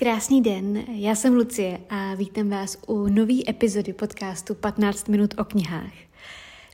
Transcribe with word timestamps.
Krásný 0.00 0.42
den, 0.42 0.84
já 0.88 1.14
jsem 1.14 1.34
Lucie 1.34 1.78
a 1.90 2.14
vítám 2.14 2.48
vás 2.48 2.78
u 2.86 3.08
nové 3.08 3.34
epizody 3.48 3.92
podcastu 3.92 4.54
15 4.54 5.08
minut 5.08 5.34
o 5.38 5.44
knihách. 5.44 5.92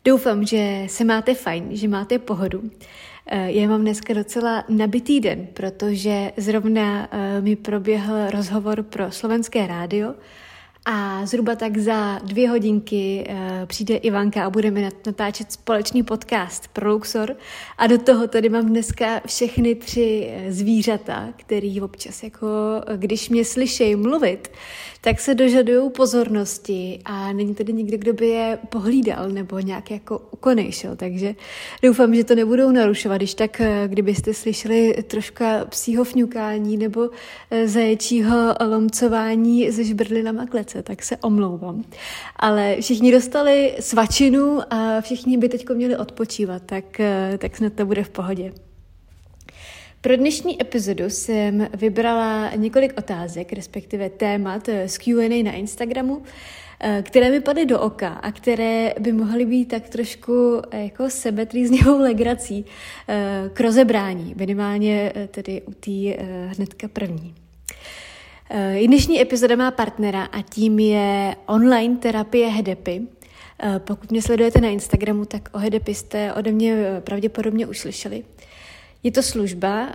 Doufám, 0.04 0.46
že 0.46 0.84
se 0.86 1.04
máte 1.04 1.34
fajn, 1.34 1.68
že 1.70 1.88
máte 1.88 2.18
pohodu. 2.18 2.70
Eh, 3.26 3.52
já 3.52 3.68
mám 3.68 3.80
dneska 3.80 4.14
docela 4.14 4.64
nabitý 4.68 5.20
den, 5.20 5.48
protože 5.54 6.32
zrovna 6.36 7.08
eh, 7.10 7.40
mi 7.40 7.56
proběhl 7.56 8.30
rozhovor 8.30 8.82
pro 8.82 9.12
slovenské 9.12 9.66
rádio 9.66 10.14
a 10.88 11.26
zhruba 11.26 11.54
tak 11.56 11.78
za 11.78 12.18
dvě 12.18 12.50
hodinky 12.50 13.26
uh, 13.28 13.36
přijde 13.66 13.96
Ivanka 13.96 14.44
a 14.44 14.50
budeme 14.50 14.90
natáčet 15.06 15.52
společný 15.52 16.02
podcast 16.02 16.68
pro 16.68 16.92
Luxor. 16.92 17.36
A 17.78 17.86
do 17.86 17.98
toho 17.98 18.28
tady 18.28 18.48
mám 18.48 18.66
dneska 18.66 19.20
všechny 19.26 19.74
tři 19.74 20.28
eh, 20.30 20.52
zvířata, 20.52 21.28
který 21.36 21.80
občas 21.80 22.22
jako, 22.22 22.46
eh, 22.86 22.96
když 22.96 23.28
mě 23.28 23.44
slyšejí 23.44 23.96
mluvit, 23.96 24.50
tak 25.06 25.20
se 25.20 25.34
dožadují 25.34 25.90
pozornosti 25.90 27.00
a 27.04 27.32
není 27.32 27.54
tady 27.54 27.72
nikdo, 27.72 27.98
kdo 27.98 28.12
by 28.12 28.28
je 28.28 28.58
pohlídal 28.68 29.28
nebo 29.30 29.58
nějak 29.58 29.90
jako 29.90 30.18
ukonejšil. 30.30 30.96
Takže 30.96 31.34
doufám, 31.82 32.14
že 32.14 32.24
to 32.24 32.34
nebudou 32.34 32.70
narušovat, 32.70 33.18
když 33.18 33.34
tak, 33.34 33.62
kdybyste 33.86 34.34
slyšeli 34.34 35.02
troška 35.06 35.64
psího 35.64 36.04
fňukání 36.04 36.76
nebo 36.76 37.10
zaječího 37.64 38.54
lomcování 38.70 39.70
ze 39.70 39.84
žbrdlinama 39.84 40.46
klece 40.46 40.82
tak 40.82 41.02
se 41.02 41.16
omlouvám. 41.16 41.84
Ale 42.36 42.76
všichni 42.80 43.12
dostali 43.12 43.76
svačinu 43.80 44.60
a 44.70 45.00
všichni 45.00 45.38
by 45.38 45.48
teď 45.48 45.68
měli 45.74 45.96
odpočívat, 45.96 46.62
tak, 46.66 47.00
eh, 47.00 47.38
tak 47.38 47.56
snad 47.56 47.72
to 47.72 47.86
bude 47.86 48.04
v 48.04 48.10
pohodě. 48.10 48.65
Pro 50.06 50.16
dnešní 50.16 50.62
epizodu 50.62 51.10
jsem 51.10 51.68
vybrala 51.74 52.50
několik 52.56 52.98
otázek, 52.98 53.52
respektive 53.52 54.10
témat 54.10 54.68
z 54.86 54.98
Q&A 54.98 55.42
na 55.42 55.52
Instagramu, 55.52 56.22
eh, 56.80 57.02
které 57.06 57.30
mi 57.30 57.40
padly 57.40 57.66
do 57.66 57.80
oka 57.80 58.08
a 58.08 58.32
které 58.32 58.94
by 59.00 59.12
mohly 59.12 59.46
být 59.46 59.64
tak 59.64 59.88
trošku 59.88 60.62
eh, 60.70 60.82
jako 60.82 61.10
sebetrýznivou 61.10 61.98
legrací 61.98 62.64
k 63.52 63.60
rozebrání, 63.60 64.34
minimálně 64.38 65.12
tedy 65.30 65.62
u 65.62 65.72
té 65.72 66.24
hnedka 66.56 66.88
první. 66.88 67.34
Eh, 68.50 68.86
dnešní 68.86 69.20
epizoda 69.20 69.56
má 69.56 69.70
partnera 69.70 70.24
a 70.24 70.42
tím 70.42 70.78
je 70.78 71.36
online 71.46 71.96
terapie 71.96 72.48
Hedepy. 72.48 73.02
Eh, 73.62 73.78
pokud 73.78 74.10
mě 74.10 74.22
sledujete 74.22 74.60
na 74.60 74.68
Instagramu, 74.68 75.24
tak 75.24 75.48
o 75.52 75.58
Hedepy 75.58 75.94
jste 75.94 76.32
ode 76.32 76.52
mě 76.52 76.72
eh, 76.72 77.00
pravděpodobně 77.00 77.66
už 77.66 77.78
slyšeli. 77.78 78.24
Je 79.02 79.12
to 79.12 79.22
služba, 79.22 79.88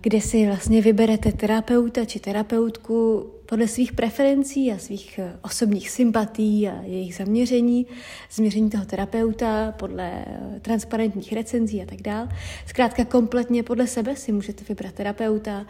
kde 0.00 0.20
si 0.20 0.46
vlastně 0.46 0.82
vyberete 0.82 1.32
terapeuta 1.32 2.04
či 2.04 2.20
terapeutku 2.20 3.26
podle 3.46 3.68
svých 3.68 3.92
preferencí 3.92 4.72
a 4.72 4.78
svých 4.78 5.20
osobních 5.42 5.90
sympatí 5.90 6.68
a 6.68 6.82
jejich 6.82 7.14
zaměření, 7.14 7.86
změření 8.30 8.70
toho 8.70 8.84
terapeuta 8.84 9.72
podle 9.72 10.24
transparentních 10.62 11.32
recenzí 11.32 11.82
a 11.82 11.86
tak 11.86 12.02
dále. 12.02 12.28
Zkrátka 12.66 13.04
kompletně 13.04 13.62
podle 13.62 13.86
sebe 13.86 14.16
si 14.16 14.32
můžete 14.32 14.64
vybrat 14.68 14.94
terapeuta, 14.94 15.66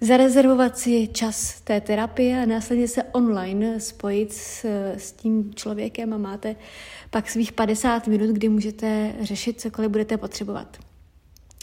zarezervovat 0.00 0.78
si 0.78 1.08
čas 1.12 1.60
té 1.60 1.80
terapie 1.80 2.42
a 2.42 2.46
následně 2.46 2.88
se 2.88 3.02
online 3.02 3.80
spojit 3.80 4.32
s, 4.32 4.64
s 4.96 5.12
tím 5.12 5.54
člověkem 5.54 6.12
a 6.12 6.18
máte 6.18 6.56
pak 7.10 7.30
svých 7.30 7.52
50 7.52 8.06
minut, 8.06 8.30
kdy 8.30 8.48
můžete 8.48 9.12
řešit 9.20 9.60
cokoliv 9.60 9.90
budete 9.90 10.16
potřebovat. 10.16 10.78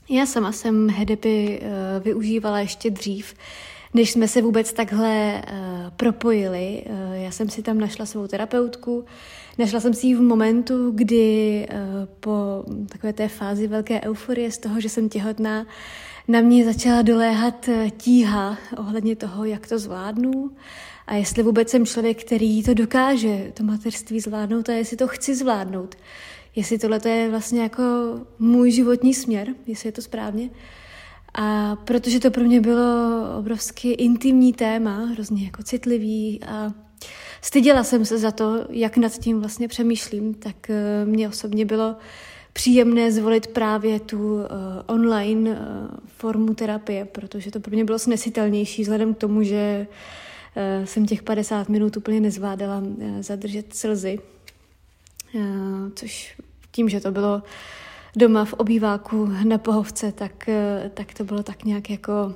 Já 0.10 0.26
sama 0.26 0.52
jsem 0.52 0.90
Hedepy 0.90 1.62
uh, 1.62 2.04
využívala 2.04 2.60
ještě 2.60 2.90
dřív, 2.90 3.34
než 3.94 4.12
jsme 4.12 4.28
se 4.28 4.42
vůbec 4.42 4.74
takhle 4.74 5.42
uh, 5.48 5.90
propojili. 5.90 6.84
Uh, 6.86 7.14
já 7.14 7.32
jsem 7.32 7.50
si 7.50 7.62
tam 7.62 7.80
našla 7.80 8.06
svou 8.06 8.28
terapeutku, 8.28 9.06
našla 9.58 9.80
jsem 9.80 9.94
si 9.94 10.08
ji 10.08 10.16
v 10.16 10.22
momentu, 10.22 10.92
kdy 10.92 11.68
po 12.20 12.64
takové 12.90 13.14
té 13.14 13.28
fázi 13.28 13.68
velké 13.68 14.02
euforie 14.02 14.52
z 14.52 14.58
toho, 14.58 14.82
že 14.82 14.90
jsem 14.90 15.10
těhotná, 15.10 15.66
na 16.28 16.42
mě 16.42 16.66
začala 16.66 17.02
doléhat 17.02 17.70
eh, 17.70 17.90
tíha 17.90 18.58
ohledně 18.78 19.16
toho, 19.16 19.46
jak 19.46 19.68
to 19.68 19.80
zvládnu 19.80 20.52
a 21.08 21.16
jestli 21.16 21.44
vůbec 21.44 21.70
jsem 21.70 21.86
člověk, 21.86 22.24
který 22.24 22.64
to 22.64 22.74
dokáže, 22.74 23.52
to 23.54 23.64
mateřství 23.64 24.20
zvládnout 24.20 24.70
a 24.70 24.74
jestli 24.74 24.98
to 24.98 25.08
chci 25.08 25.36
zvládnout. 25.36 25.96
Jestli 26.56 26.80
tohle 26.80 27.00
je 27.06 27.30
vlastně 27.30 27.62
jako 27.62 27.84
můj 28.40 28.72
životní 28.72 29.14
směr, 29.14 29.48
jestli 29.68 29.88
je 29.88 29.92
to 29.94 30.02
správně. 30.02 30.50
A 31.34 31.76
protože 31.76 32.20
to 32.20 32.32
pro 32.32 32.44
mě 32.44 32.62
bylo 32.62 32.86
obrovsky 33.40 33.92
intimní 33.92 34.54
téma, 34.54 35.06
hrozně 35.06 35.46
jako 35.46 35.64
citlivý 35.64 36.40
a 36.48 36.74
styděla 37.42 37.84
jsem 37.84 38.06
se 38.06 38.18
za 38.18 38.32
to, 38.32 38.66
jak 38.70 38.98
nad 38.98 39.18
tím 39.18 39.40
vlastně 39.40 39.68
přemýšlím, 39.68 40.34
tak 40.34 40.70
eh, 40.70 41.06
mě 41.06 41.30
osobně 41.30 41.66
bylo 41.66 41.96
příjemné 42.54 43.12
zvolit 43.12 43.48
právě 43.48 44.00
tu 44.00 44.36
uh, 44.36 44.42
online 44.86 45.52
uh, 45.52 45.58
formu 46.08 46.54
terapie, 46.54 47.06
protože 47.06 47.52
to 47.52 47.60
pro 47.60 47.72
mě 47.72 47.86
bylo 47.86 48.00
snesitelnější 48.00 48.82
vzhledem 48.82 49.14
k 49.14 49.18
tomu, 49.18 49.44
že 49.44 49.88
jsem 50.84 51.06
těch 51.06 51.24
50 51.24 51.70
minut 51.70 51.98
úplně 51.98 52.20
nezvládala 52.20 52.84
zadržet 53.20 53.74
slzy, 53.76 54.20
což 55.96 56.38
tím, 56.72 56.90
že 56.90 57.02
to 57.02 57.12
bylo 57.12 57.44
doma 58.16 58.46
v 58.46 58.54
obýváku 58.54 59.30
na 59.44 59.58
pohovce, 59.58 60.12
tak, 60.12 60.48
uh, 60.48 60.90
tak 60.90 61.14
to 61.14 61.24
bylo 61.24 61.44
tak 61.44 61.64
nějak 61.64 61.90
jako 61.90 62.34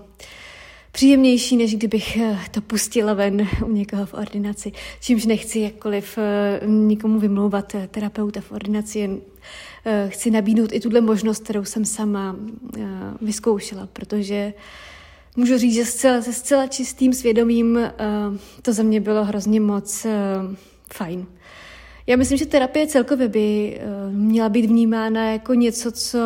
příjemnější, 0.92 1.58
než 1.58 1.76
kdybych 1.76 2.18
to 2.52 2.62
pustila 2.62 3.14
ven 3.14 3.48
u 3.66 3.72
někoho 3.72 4.06
v 4.06 4.14
ordinaci. 4.14 4.72
Čímž 5.02 5.26
nechci 5.26 5.60
jakkoliv 5.60 6.20
nikomu 6.66 7.20
vymlouvat 7.20 7.76
terapeuta 7.92 8.42
v 8.42 8.52
ordinaci, 8.52 9.00
jen 9.00 9.22
Eh, 9.90 10.10
chci 10.10 10.32
nabídnout 10.32 10.74
i 10.74 10.80
tuhle 10.80 11.02
možnost, 11.02 11.44
kterou 11.44 11.66
jsem 11.66 11.86
sama 11.86 12.36
eh, 12.78 12.82
vyzkoušela, 13.22 13.88
protože 13.94 14.54
můžu 15.36 15.58
říct, 15.58 15.74
že 15.74 15.86
zcela, 15.86 16.22
se 16.22 16.34
zcela 16.34 16.68
čistým 16.68 17.14
svědomím 17.14 17.78
eh, 17.78 17.94
to 18.62 18.74
za 18.74 18.84
mě 18.84 19.02
bylo 19.02 19.26
hrozně 19.26 19.60
moc 19.60 20.06
fajn. 20.94 21.26
Já 22.08 22.16
myslím, 22.16 22.38
že 22.38 22.46
terapie 22.46 22.88
celkově 22.88 23.28
by 23.28 23.80
měla 24.12 24.50
být 24.50 24.66
vnímána 24.66 25.32
jako 25.32 25.54
něco, 25.54 25.92
co 25.92 26.20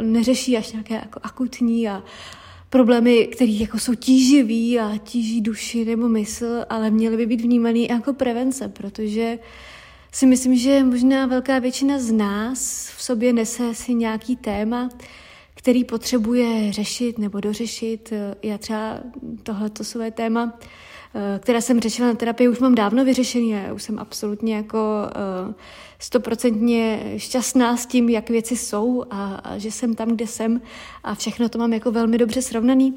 neřeší 0.00 0.56
až 0.56 0.72
nějaké 0.72 0.94
jako 0.94 1.20
akutní 1.22 1.88
a 1.88 2.02
problémy, 2.70 3.26
které 3.26 3.50
jako 3.50 3.78
jsou 3.78 3.94
tíživý 3.94 4.78
a 4.78 4.98
tíží 4.98 5.40
duši 5.40 5.84
nebo 5.84 6.08
mysl, 6.08 6.64
ale 6.68 6.90
měly 6.90 7.16
by 7.16 7.26
být 7.26 7.40
vnímané 7.40 7.78
jako 7.78 8.12
prevence, 8.12 8.68
protože 8.68 9.38
si 10.12 10.26
myslím, 10.26 10.56
že 10.56 10.84
možná 10.84 11.26
velká 11.26 11.58
většina 11.58 11.98
z 11.98 12.12
nás 12.12 12.90
v 12.96 13.02
sobě 13.02 13.32
nese 13.32 13.74
si 13.74 13.94
nějaký 13.94 14.36
téma, 14.36 14.88
který 15.54 15.84
potřebuje 15.84 16.72
řešit 16.72 17.18
nebo 17.18 17.40
dořešit. 17.40 18.12
Já 18.42 18.58
třeba 18.58 18.98
tohleto 19.42 19.84
své 19.84 20.10
téma, 20.10 20.58
které 21.38 21.62
jsem 21.62 21.80
řešila 21.80 22.08
na 22.08 22.14
terapii, 22.14 22.48
už 22.48 22.58
mám 22.58 22.74
dávno 22.74 23.04
vyřešený 23.04 23.56
a 23.56 23.72
už 23.72 23.82
jsem 23.82 23.98
absolutně 23.98 24.56
jako 24.56 24.78
eh, 25.10 25.54
stoprocentně 25.98 27.14
šťastná 27.16 27.76
s 27.76 27.86
tím, 27.86 28.08
jak 28.08 28.30
věci 28.30 28.56
jsou 28.56 29.04
a, 29.10 29.34
a 29.34 29.58
že 29.58 29.70
jsem 29.70 29.94
tam, 29.94 30.08
kde 30.08 30.26
jsem. 30.26 30.60
A 31.04 31.14
všechno 31.14 31.48
to 31.48 31.58
mám 31.58 31.72
jako 31.72 31.92
velmi 31.92 32.18
dobře 32.18 32.42
srovnaný. 32.42 32.94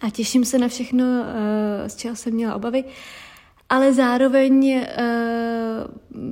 A 0.00 0.10
těším 0.10 0.44
se 0.44 0.58
na 0.58 0.68
všechno, 0.68 1.04
eh, 1.04 1.88
z 1.88 1.96
čeho 1.96 2.16
jsem 2.16 2.34
měla 2.34 2.54
obavy. 2.54 2.84
Ale 3.68 3.92
zároveň, 3.92 4.86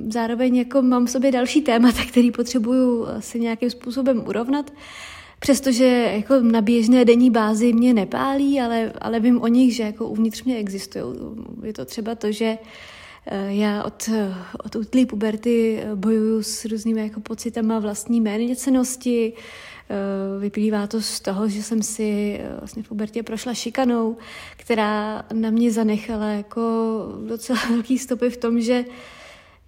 zároveň 0.07 0.55
jako 0.55 0.81
mám 0.81 1.05
v 1.05 1.09
sobě 1.09 1.31
další 1.31 1.61
témata, 1.61 1.99
který 2.07 2.31
potřebuju 2.31 3.07
si 3.19 3.39
nějakým 3.39 3.69
způsobem 3.69 4.23
urovnat, 4.27 4.71
přestože 5.39 6.11
jako 6.15 6.39
na 6.39 6.61
běžné 6.61 7.05
denní 7.05 7.31
bázi 7.31 7.73
mě 7.73 7.93
nepálí, 7.93 8.61
ale, 8.61 8.93
ale 9.01 9.19
vím 9.19 9.41
o 9.41 9.47
nich, 9.47 9.75
že 9.75 9.83
jako 9.83 10.07
uvnitř 10.07 10.43
mě 10.43 10.57
existují. 10.57 11.05
Je 11.63 11.73
to 11.73 11.85
třeba 11.85 12.15
to, 12.15 12.31
že 12.31 12.57
uh, 12.57 13.49
já 13.49 13.83
od, 13.83 14.09
od 14.65 14.75
útlý 14.75 15.05
puberty 15.05 15.83
bojuju 15.95 16.43
s 16.43 16.65
různými 16.65 17.01
jako 17.01 17.19
pocitama 17.19 17.79
vlastní 17.79 18.21
méněcenosti, 18.21 19.33
Eh, 19.91 20.39
vyplývá 20.39 20.87
to 20.87 21.01
z 21.01 21.19
toho, 21.19 21.49
že 21.49 21.63
jsem 21.63 21.83
si 21.83 22.39
eh, 22.39 22.55
vlastně 22.59 22.83
v 22.83 22.87
pubertě 22.87 23.23
prošla 23.23 23.53
šikanou, 23.53 24.17
která 24.57 25.25
na 25.33 25.49
mě 25.49 25.71
zanechala 25.71 26.27
jako 26.27 26.61
docela 27.27 27.59
velký 27.69 27.97
stopy 27.97 28.29
v 28.29 28.37
tom, 28.37 28.61
že 28.61 28.85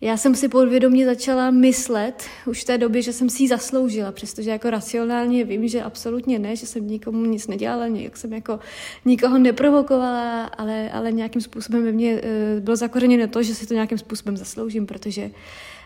já 0.01 0.17
jsem 0.17 0.35
si 0.35 0.49
podvědomě 0.49 1.05
začala 1.05 1.51
myslet 1.51 2.23
už 2.45 2.61
v 2.61 2.65
té 2.65 2.77
době, 2.77 3.01
že 3.01 3.13
jsem 3.13 3.29
si 3.29 3.43
ji 3.43 3.49
zasloužila, 3.49 4.11
přestože 4.11 4.49
jako 4.49 4.69
racionálně 4.69 5.43
vím, 5.43 5.67
že 5.67 5.83
absolutně 5.83 6.39
ne, 6.39 6.55
že 6.55 6.65
jsem 6.65 6.87
nikomu 6.87 7.25
nic 7.25 7.47
nedělala, 7.47 7.85
jak 7.85 8.17
jsem 8.17 8.33
jako 8.33 8.59
nikoho 9.05 9.37
neprovokovala, 9.37 10.45
ale, 10.45 10.91
ale 10.91 11.11
nějakým 11.11 11.41
způsobem 11.41 11.83
ve 11.83 11.91
mně 11.91 12.13
uh, 12.13 12.19
bylo 12.59 12.75
zakořeněno 12.75 13.27
to, 13.27 13.43
že 13.43 13.55
si 13.55 13.67
to 13.67 13.73
nějakým 13.73 13.97
způsobem 13.97 14.37
zasloužím, 14.37 14.85
protože, 14.85 15.31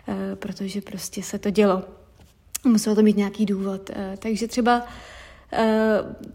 uh, 0.07 0.15
protože 0.35 0.81
prostě 0.81 1.23
se 1.23 1.39
to 1.39 1.49
dělo. 1.49 1.83
Muselo 2.65 2.95
to 2.95 3.01
mít 3.01 3.17
nějaký 3.17 3.45
důvod. 3.45 3.89
Eh, 3.93 4.17
takže 4.19 4.47
třeba 4.47 4.85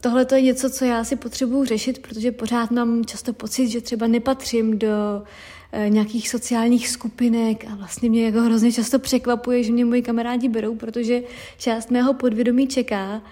tohle 0.00 0.24
to 0.24 0.34
je 0.34 0.42
něco, 0.42 0.70
co 0.70 0.84
já 0.84 1.04
si 1.04 1.16
potřebuju 1.16 1.64
řešit, 1.64 1.98
protože 1.98 2.32
pořád 2.32 2.70
mám 2.70 3.04
často 3.04 3.32
pocit, 3.32 3.68
že 3.68 3.80
třeba 3.80 4.06
nepatřím 4.06 4.78
do 4.78 4.88
Eh, 4.88 5.59
nějakých 5.88 6.28
sociálních 6.28 6.88
skupinek 6.88 7.64
a 7.72 7.74
vlastně 7.74 8.10
mě 8.10 8.24
jako 8.24 8.40
hrozně 8.40 8.72
často 8.72 8.98
překvapuje, 8.98 9.62
že 9.62 9.72
mě 9.72 9.84
moji 9.84 10.02
kamarádi 10.02 10.48
berou, 10.48 10.74
protože 10.74 11.22
část 11.58 11.90
mého 11.90 12.14
podvědomí 12.14 12.66
čeká, 12.66 13.22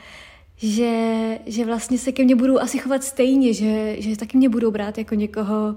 že, 0.56 1.38
že 1.46 1.64
vlastně 1.64 1.98
se 1.98 2.12
ke 2.12 2.24
mně 2.24 2.36
budou 2.36 2.58
asi 2.58 2.78
chovat 2.78 3.04
stejně, 3.04 3.52
že, 3.52 3.96
že 3.98 4.16
taky 4.16 4.36
mě 4.36 4.48
budou 4.48 4.70
brát 4.70 4.98
jako 4.98 5.14
někoho, 5.14 5.76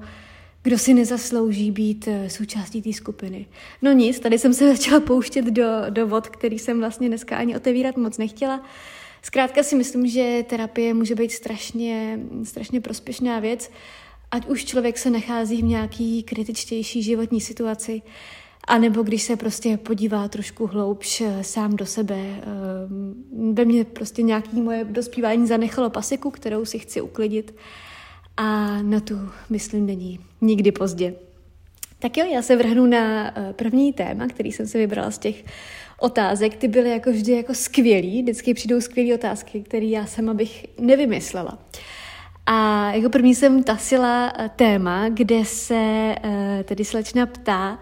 kdo 0.63 0.77
si 0.77 0.93
nezaslouží 0.93 1.71
být 1.71 2.07
eh, 2.07 2.29
součástí 2.29 2.81
té 2.81 2.93
skupiny. 2.93 3.45
No 3.81 3.91
nic, 3.91 4.19
tady 4.19 4.39
jsem 4.39 4.53
se 4.53 4.67
začala 4.67 4.99
pouštět 4.99 5.45
do, 5.45 5.65
do 5.89 6.07
vod, 6.07 6.27
který 6.27 6.59
jsem 6.59 6.79
vlastně 6.79 7.07
dneska 7.07 7.37
ani 7.37 7.55
otevírat 7.55 7.97
moc 7.97 8.17
nechtěla. 8.17 8.63
Zkrátka 9.21 9.63
si 9.63 9.75
myslím, 9.75 10.07
že 10.07 10.45
terapie 10.49 10.93
může 10.93 11.15
být 11.15 11.31
strašně, 11.31 12.19
strašně 12.43 12.81
prospěšná 12.81 13.39
věc 13.39 13.71
ať 14.31 14.47
už 14.47 14.65
člověk 14.65 14.97
se 14.97 15.09
nachází 15.09 15.61
v 15.61 15.65
nějaký 15.65 16.23
kritičtější 16.23 17.03
životní 17.03 17.41
situaci, 17.41 18.01
anebo 18.67 19.03
když 19.03 19.23
se 19.23 19.35
prostě 19.35 19.77
podívá 19.77 20.27
trošku 20.27 20.67
hloubš 20.67 21.21
eh, 21.21 21.43
sám 21.43 21.75
do 21.75 21.85
sebe. 21.85 22.15
Eh, 22.15 22.43
ve 23.53 23.65
mně 23.65 23.83
prostě 23.83 24.21
nějaký 24.21 24.61
moje 24.61 24.83
dospívání 24.83 25.47
zanechalo 25.47 25.89
pasiku, 25.89 26.31
kterou 26.31 26.65
si 26.65 26.79
chci 26.79 27.01
uklidit 27.01 27.55
a 28.37 28.81
na 28.81 28.99
tu, 28.99 29.15
myslím, 29.49 29.85
není 29.85 30.19
nikdy 30.41 30.71
pozdě. 30.71 31.15
Tak 31.99 32.17
jo, 32.17 32.25
já 32.25 32.41
se 32.41 32.55
vrhnu 32.55 32.85
na 32.85 33.33
eh, 33.39 33.53
první 33.53 33.93
téma, 33.93 34.27
který 34.27 34.51
jsem 34.51 34.67
si 34.67 34.77
vybrala 34.77 35.11
z 35.11 35.17
těch 35.17 35.45
otázek. 35.99 36.55
Ty 36.55 36.67
byly 36.67 36.89
jako 36.89 37.11
vždy 37.11 37.31
jako 37.31 37.53
skvělý, 37.53 38.21
vždycky 38.21 38.53
přijdou 38.53 38.81
skvělé 38.81 39.15
otázky, 39.15 39.61
které 39.61 39.85
já 39.85 40.05
sama 40.05 40.33
bych 40.33 40.65
nevymyslela. 40.79 41.53
Uh, 41.53 42.00
a 42.53 42.91
jako 42.91 43.09
první 43.09 43.35
jsem 43.35 43.63
tasila 43.63 44.33
eh, 44.37 44.49
téma, 44.55 45.09
kde 45.09 45.45
se 45.45 45.75
eh, 46.23 46.63
tedy 46.67 46.85
slečna 46.85 47.25
ptá, 47.25 47.79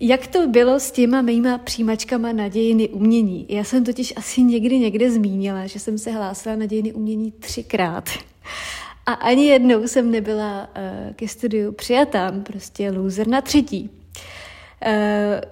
jak 0.00 0.26
to 0.26 0.46
bylo 0.46 0.80
s 0.80 0.90
těma 0.90 1.22
mýma 1.22 1.58
přijímačkama 1.58 2.32
na 2.32 2.48
dějiny 2.48 2.88
umění? 2.88 3.46
Já 3.48 3.64
jsem 3.64 3.84
totiž 3.84 4.12
asi 4.16 4.42
někdy 4.42 4.78
někde 4.78 5.10
zmínila, 5.10 5.66
že 5.66 5.78
jsem 5.78 5.98
se 5.98 6.10
hlásila 6.10 6.56
na 6.56 6.66
dějiny 6.66 6.92
umění 6.92 7.32
třikrát. 7.32 8.10
A 9.06 9.12
ani 9.12 9.46
jednou 9.46 9.88
jsem 9.88 10.10
nebyla 10.10 10.68
uh, 10.76 11.14
ke 11.14 11.28
studiu 11.28 11.72
přijatá, 11.72 12.32
prostě 12.42 12.90
loser 12.90 13.28
na 13.28 13.40
třetí. 13.40 13.90
Uh, 14.86 14.92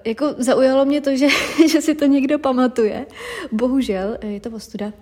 jako 0.05 0.35
zaujalo 0.37 0.85
mě 0.85 1.01
to, 1.01 1.15
že, 1.15 1.27
že 1.71 1.81
si 1.81 1.95
to 1.95 2.05
někdo 2.05 2.39
pamatuje. 2.39 3.05
Bohužel, 3.51 4.17
je 4.23 4.39
to 4.39 4.49
ostuda. 4.49 4.93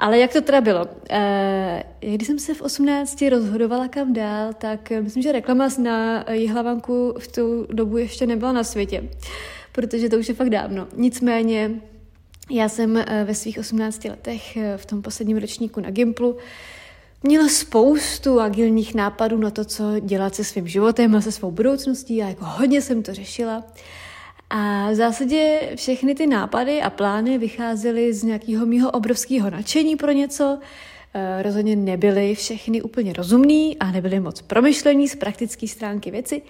Ale 0.00 0.18
jak 0.18 0.32
to 0.32 0.40
teda 0.40 0.60
bylo? 0.60 0.86
E, 1.10 1.84
když 2.00 2.26
jsem 2.26 2.38
se 2.38 2.54
v 2.54 2.62
18 2.62 3.22
rozhodovala 3.30 3.88
kam 3.88 4.12
dál, 4.12 4.52
tak 4.52 4.90
myslím, 4.90 5.22
že 5.22 5.32
reklama 5.32 5.68
na 5.82 6.24
Jihlavanku 6.32 7.14
v 7.18 7.28
tu 7.28 7.66
dobu 7.72 7.96
ještě 7.96 8.26
nebyla 8.26 8.52
na 8.52 8.64
světě, 8.64 9.10
protože 9.72 10.08
to 10.08 10.18
už 10.18 10.28
je 10.28 10.34
fakt 10.34 10.50
dávno. 10.50 10.88
Nicméně 10.96 11.70
já 12.50 12.68
jsem 12.68 12.96
eh, 12.96 13.24
ve 13.24 13.34
svých 13.34 13.58
18 13.58 14.04
letech 14.04 14.56
eh, 14.56 14.76
v 14.76 14.86
tom 14.86 15.02
posledním 15.02 15.36
ročníku 15.36 15.80
na 15.80 15.90
Gimplu 15.90 16.36
měla 17.22 17.48
spoustu 17.48 18.40
agilních 18.40 18.94
nápadů 18.94 19.38
na 19.38 19.50
to, 19.50 19.64
co 19.64 20.00
dělat 20.00 20.34
se 20.34 20.44
svým 20.44 20.68
životem 20.68 21.16
a 21.16 21.20
se 21.20 21.32
svou 21.32 21.50
budoucností 21.50 22.22
a 22.22 22.28
jako 22.28 22.44
hodně 22.44 22.82
jsem 22.82 23.02
to 23.02 23.14
řešila. 23.14 23.64
A 24.50 24.90
v 24.90 24.94
zásadě 24.94 25.60
všechny 25.74 26.14
ty 26.14 26.26
nápady 26.26 26.82
a 26.82 26.90
plány 26.90 27.38
vycházely 27.38 28.12
z 28.12 28.22
nějakého 28.22 28.66
mého 28.66 28.90
obrovského 28.90 29.50
nadšení 29.50 29.96
pro 29.96 30.12
něco. 30.12 30.58
E, 31.14 31.42
rozhodně 31.42 31.76
nebyly 31.76 32.34
všechny 32.34 32.82
úplně 32.82 33.12
rozumný 33.12 33.78
a 33.78 33.90
nebyly 33.90 34.20
moc 34.20 34.42
promyšlení 34.42 35.08
z 35.08 35.16
praktické 35.16 35.68
stránky 35.68 36.10
věci. 36.10 36.42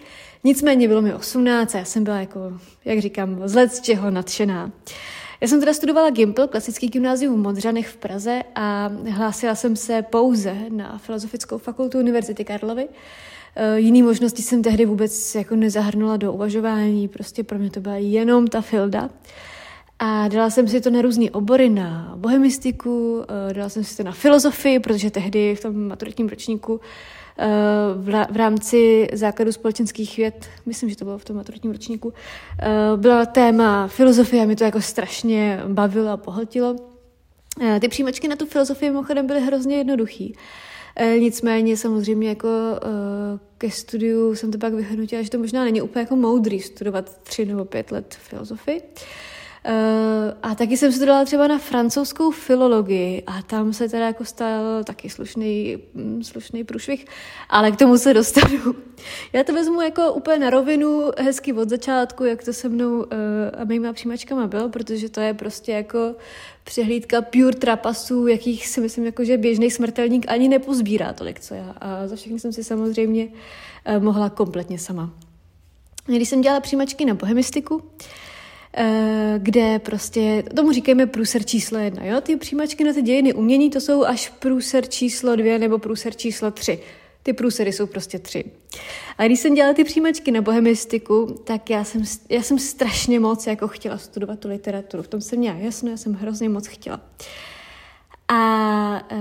Nicméně 0.44 0.88
bylo 0.88 1.02
mi 1.02 1.14
18 1.14 1.74
a 1.74 1.78
já 1.78 1.84
jsem 1.84 2.04
byla 2.04 2.20
jako, 2.20 2.40
jak 2.84 2.98
říkám, 2.98 3.48
z 3.48 3.54
let 3.54 3.74
z 3.74 3.80
čeho 3.80 4.10
nadšená. 4.10 4.72
Já 5.40 5.48
jsem 5.48 5.60
teda 5.60 5.74
studovala 5.74 6.10
Gimpl, 6.10 6.46
klasický 6.46 6.88
gymnázium 6.88 7.34
v 7.34 7.42
Modřanech 7.42 7.88
v 7.88 7.96
Praze 7.96 8.42
a 8.54 8.90
hlásila 9.10 9.54
jsem 9.54 9.76
se 9.76 10.02
pouze 10.02 10.56
na 10.68 10.98
Filozofickou 10.98 11.58
fakultu 11.58 11.98
Univerzity 11.98 12.44
Karlovy, 12.44 12.88
jiný 13.76 14.02
možnosti 14.02 14.42
jsem 14.42 14.62
tehdy 14.62 14.86
vůbec 14.86 15.34
jako 15.34 15.56
nezahrnula 15.56 16.16
do 16.16 16.32
uvažování, 16.32 17.08
prostě 17.08 17.44
pro 17.44 17.58
mě 17.58 17.70
to 17.70 17.80
byla 17.80 17.96
jenom 17.96 18.46
ta 18.46 18.60
filda. 18.60 19.10
A 19.98 20.28
dala 20.28 20.50
jsem 20.50 20.68
si 20.68 20.80
to 20.80 20.90
na 20.90 21.02
různé 21.02 21.30
obory, 21.30 21.68
na 21.68 22.12
bohemistiku, 22.16 23.24
eh, 23.50 23.54
dala 23.54 23.68
jsem 23.68 23.84
si 23.84 23.96
to 23.96 24.02
na 24.02 24.12
filozofii, 24.12 24.80
protože 24.80 25.10
tehdy 25.10 25.56
v 25.56 25.62
tom 25.62 25.88
maturitním 25.88 26.28
ročníku 26.28 26.80
eh, 27.38 27.46
v 28.30 28.36
rámci 28.36 29.08
základu 29.12 29.52
společenských 29.52 30.16
věd, 30.16 30.46
myslím, 30.66 30.90
že 30.90 30.96
to 30.96 31.04
bylo 31.04 31.18
v 31.18 31.24
tom 31.24 31.36
maturitním 31.36 31.72
ročníku, 31.72 32.12
byla 32.96 33.26
téma 33.26 33.88
filozofie 33.88 34.42
a 34.42 34.46
mi 34.46 34.56
to 34.56 34.64
jako 34.64 34.80
strašně 34.80 35.60
bavilo 35.68 36.10
a 36.10 36.16
pohltilo. 36.16 36.76
Ty 37.80 37.88
příjmačky 37.88 38.28
na 38.28 38.36
tu 38.36 38.46
filozofii 38.46 38.90
mimochodem 38.90 39.26
byly 39.26 39.40
hrozně 39.40 39.76
jednoduchý. 39.76 40.34
E, 41.00 41.18
nicméně 41.18 41.76
samozřejmě 41.76 42.28
jako 42.28 42.48
e, 42.48 42.78
ke 43.58 43.70
studiu 43.70 44.34
jsem 44.34 44.50
to 44.50 44.58
pak 44.58 44.74
vyhodnotila, 44.74 45.22
že 45.22 45.30
to 45.30 45.38
možná 45.38 45.64
není 45.64 45.82
úplně 45.82 46.02
jako 46.02 46.16
moudrý 46.16 46.60
studovat 46.60 47.18
tři 47.22 47.44
nebo 47.44 47.64
pět 47.64 47.90
let 47.90 48.18
filozofii. 48.20 48.82
Uh, 49.68 49.72
a 50.42 50.54
taky 50.54 50.76
jsem 50.76 50.92
studovala 50.92 51.24
třeba 51.24 51.46
na 51.46 51.58
francouzskou 51.58 52.30
filologii 52.30 53.22
a 53.26 53.42
tam 53.42 53.72
se 53.72 53.88
teda 53.88 54.06
jako 54.06 54.24
stal 54.24 54.84
taky 54.84 55.10
slušný, 55.10 55.78
mm, 55.94 56.22
slušný 56.24 56.64
průšvih, 56.64 57.06
ale 57.48 57.70
k 57.70 57.76
tomu 57.76 57.98
se 57.98 58.14
dostanu. 58.14 58.74
Já 59.32 59.44
to 59.44 59.52
vezmu 59.52 59.80
jako 59.80 60.12
úplně 60.12 60.38
na 60.38 60.50
rovinu, 60.50 61.10
hezky 61.18 61.52
od 61.52 61.68
začátku, 61.68 62.24
jak 62.24 62.44
to 62.44 62.52
se 62.52 62.68
mnou 62.68 62.96
uh, 62.96 63.04
a 63.58 63.64
mýma 63.64 63.92
přijímačkama 63.92 64.46
bylo, 64.46 64.68
protože 64.68 65.08
to 65.08 65.20
je 65.20 65.34
prostě 65.34 65.72
jako 65.72 66.14
přehlídka 66.64 67.22
pure 67.22 67.56
trapasů, 67.56 68.26
jakých 68.26 68.68
si 68.68 68.80
myslím, 68.80 69.06
jako, 69.06 69.24
že 69.24 69.38
běžný 69.38 69.70
smrtelník 69.70 70.24
ani 70.28 70.48
nepozbírá 70.48 71.12
tolik, 71.12 71.40
co 71.40 71.54
já. 71.54 71.74
A 71.80 72.06
za 72.06 72.16
všechny 72.16 72.38
jsem 72.38 72.52
si 72.52 72.64
samozřejmě 72.64 73.28
uh, 73.28 74.02
mohla 74.02 74.30
kompletně 74.30 74.78
sama. 74.78 75.10
Když 76.06 76.28
jsem 76.28 76.40
dělala 76.40 76.60
přijímačky 76.60 77.04
na 77.04 77.14
bohemistiku, 77.14 77.82
Eh, 77.82 77.94
kde 79.38 79.78
prostě, 79.78 80.42
tomu 80.56 80.72
říkáme 80.72 81.06
průser 81.06 81.44
číslo 81.44 81.78
jedna, 81.78 82.04
jo? 82.04 82.20
Ty 82.20 82.36
přijímačky 82.36 82.84
na 82.84 82.92
ty 82.92 83.02
dějiny 83.02 83.34
umění, 83.34 83.70
to 83.70 83.80
jsou 83.80 84.04
až 84.04 84.28
průser 84.28 84.86
číslo 84.86 85.36
dvě 85.36 85.58
nebo 85.58 85.78
průser 85.78 86.14
číslo 86.14 86.50
tři. 86.50 86.78
Ty 87.22 87.32
průsery 87.32 87.72
jsou 87.72 87.86
prostě 87.86 88.18
tři. 88.18 88.44
A 89.18 89.26
když 89.26 89.40
jsem 89.40 89.54
dělala 89.54 89.74
ty 89.74 89.84
přijímačky 89.84 90.30
na 90.30 90.40
bohemistiku, 90.40 91.40
tak 91.44 91.70
já 91.70 91.84
jsem, 91.84 92.02
já 92.28 92.42
jsem 92.42 92.58
strašně 92.58 93.20
moc 93.20 93.46
jako 93.46 93.68
chtěla 93.68 93.98
studovat 93.98 94.38
tu 94.38 94.48
literaturu. 94.48 95.02
V 95.02 95.08
tom 95.08 95.20
jsem 95.20 95.38
měla 95.38 95.56
jasno, 95.56 95.90
já 95.90 95.96
jsem 95.96 96.14
hrozně 96.14 96.48
moc 96.48 96.66
chtěla. 96.66 97.00
A 98.28 99.02
uh, 99.12 99.18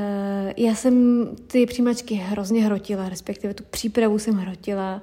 já 0.58 0.76
jsem 0.76 1.28
ty 1.48 1.66
přijímačky 1.66 2.16
hrozně 2.16 2.66
hrotila, 2.66 3.10
respektive 3.10 3.54
tu 3.54 3.64
přípravu 3.64 4.20
jsem 4.20 4.36
hrotila. 4.36 4.96
Uh, 4.96 5.02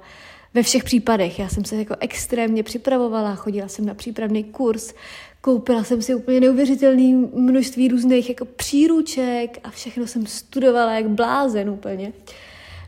ve 0.53 0.63
všech 0.63 0.83
případech. 0.83 1.39
Já 1.39 1.49
jsem 1.49 1.65
se 1.65 1.75
jako 1.75 1.95
extrémně 1.99 2.63
připravovala, 2.63 3.35
chodila 3.35 3.67
jsem 3.67 3.85
na 3.85 3.93
přípravný 3.93 4.43
kurz, 4.43 4.93
koupila 5.41 5.83
jsem 5.83 6.01
si 6.01 6.15
úplně 6.15 6.39
neuvěřitelné 6.39 7.27
množství 7.33 7.87
různých 7.87 8.29
jako 8.29 8.45
příruček 8.45 9.59
a 9.63 9.69
všechno 9.69 10.07
jsem 10.07 10.25
studovala 10.25 10.93
jak 10.93 11.09
blázen 11.09 11.69
úplně. 11.69 12.13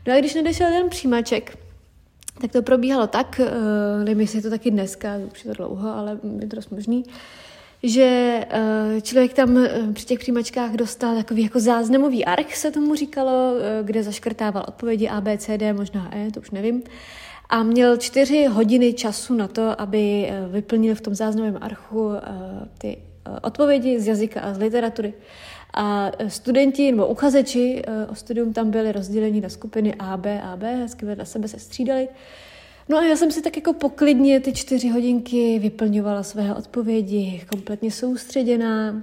No 0.06 0.14
a 0.14 0.18
když 0.18 0.34
nadešel 0.34 0.68
ten 0.68 0.88
přijímaček, 0.88 1.58
tak 2.40 2.52
to 2.52 2.62
probíhalo 2.62 3.06
tak, 3.06 3.40
uh, 3.40 4.04
nevím, 4.04 4.20
jestli 4.20 4.38
je 4.38 4.42
to 4.42 4.50
taky 4.50 4.70
dneska, 4.70 5.16
už 5.32 5.44
je 5.44 5.50
to 5.50 5.56
dlouho, 5.56 5.94
ale 5.94 6.18
je 6.40 6.46
to 6.46 6.56
dost 6.56 6.70
možný, 6.70 7.04
že 7.82 8.40
uh, 8.94 9.00
člověk 9.00 9.32
tam 9.32 9.56
uh, 9.56 9.66
při 9.92 10.06
těch 10.06 10.18
přijímačkách 10.18 10.72
dostal 10.72 11.14
takový 11.14 11.42
jako 11.42 11.60
záznamový 11.60 12.24
arch, 12.24 12.56
se 12.56 12.70
tomu 12.70 12.94
říkalo, 12.94 13.54
kde 13.82 14.02
zaškrtával 14.02 14.64
odpovědi 14.68 15.08
A, 15.08 15.20
B, 15.20 15.38
C, 15.38 15.58
D, 15.58 15.72
možná 15.72 16.10
E, 16.16 16.30
to 16.30 16.40
už 16.40 16.50
nevím 16.50 16.82
a 17.50 17.62
měl 17.62 17.96
čtyři 17.96 18.44
hodiny 18.44 18.92
času 18.92 19.34
na 19.34 19.48
to, 19.48 19.80
aby 19.80 20.26
eh, 20.28 20.48
vyplnil 20.48 20.94
v 20.94 21.00
tom 21.00 21.14
záznamovém 21.14 21.58
archu 21.60 22.12
eh, 22.12 22.20
ty 22.78 22.96
eh, 22.96 23.40
odpovědi 23.40 24.00
z 24.00 24.06
jazyka 24.06 24.40
a 24.40 24.54
z 24.54 24.58
literatury. 24.58 25.14
A 25.74 26.10
studenti 26.28 26.90
nebo 26.90 27.06
uchazeči 27.06 27.82
o 28.10 28.14
studium 28.14 28.52
tam 28.52 28.70
byli 28.70 28.92
rozděleni 28.92 29.40
na 29.40 29.48
skupiny 29.48 29.94
A, 29.94 30.16
B, 30.16 30.42
A, 30.42 30.56
B, 30.56 30.76
hezky 30.76 31.06
vedle 31.06 31.26
sebe 31.26 31.48
se 31.48 31.58
střídali. 31.58 32.08
No 32.88 32.98
a 32.98 33.04
já 33.04 33.16
jsem 33.16 33.30
si 33.30 33.42
tak 33.42 33.56
jako 33.56 33.72
poklidně 33.72 34.40
ty 34.40 34.52
čtyři 34.52 34.88
hodinky 34.88 35.58
vyplňovala 35.58 36.22
své 36.22 36.54
odpovědi, 36.54 37.42
kompletně 37.50 37.90
soustředěná 37.90 39.02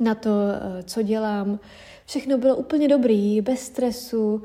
na 0.00 0.14
to, 0.14 0.30
co 0.84 1.02
dělám. 1.02 1.58
Všechno 2.06 2.38
bylo 2.38 2.56
úplně 2.56 2.88
dobrý, 2.88 3.40
bez 3.40 3.60
stresu. 3.60 4.42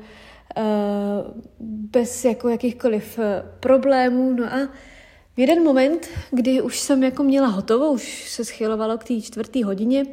Eh, 0.56 1.24
bez 1.60 2.24
jako 2.24 2.48
jakýchkoliv 2.48 3.18
eh, 3.18 3.42
problémů. 3.60 4.32
No 4.32 4.44
a 4.44 4.68
v 5.36 5.38
jeden 5.38 5.62
moment, 5.62 6.08
kdy 6.30 6.62
už 6.62 6.80
jsem 6.80 7.02
jako 7.02 7.22
měla 7.22 7.46
hotovo, 7.46 7.92
už 7.92 8.30
se 8.30 8.44
schylovalo 8.44 8.98
k 8.98 9.04
té 9.04 9.20
čtvrté 9.20 9.64
hodině, 9.64 10.04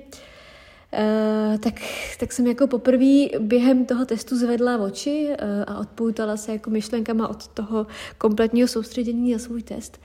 Uh, 1.51 1.57
tak, 1.57 1.73
tak 2.19 2.31
jsem 2.31 2.47
jako 2.47 2.67
poprvé 2.67 3.25
během 3.39 3.85
toho 3.85 4.05
testu 4.05 4.37
zvedla 4.37 4.77
oči 4.77 5.29
a 5.67 5.77
odpoutala 5.79 6.37
se 6.37 6.51
jako 6.51 6.69
myšlenkama 6.69 7.27
od 7.27 7.47
toho 7.47 7.87
kompletního 8.17 8.67
soustředění 8.67 9.31
na 9.31 9.39
svůj 9.39 9.63
test. 9.63 10.01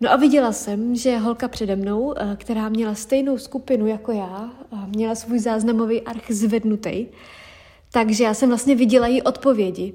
No 0.00 0.12
a 0.12 0.16
viděla 0.16 0.52
jsem, 0.52 0.94
že 0.94 1.18
holka 1.18 1.48
přede 1.48 1.76
mnou, 1.76 2.14
která 2.36 2.68
měla 2.68 2.94
stejnou 2.94 3.38
skupinu 3.38 3.86
jako 3.86 4.12
já, 4.12 4.50
měla 4.86 5.14
svůj 5.14 5.38
záznamový 5.38 6.02
arch 6.02 6.30
zvednutý, 6.30 7.06
takže 7.92 8.24
já 8.24 8.34
jsem 8.34 8.48
vlastně 8.48 8.74
viděla 8.74 9.06
její 9.06 9.22
odpovědi. 9.22 9.94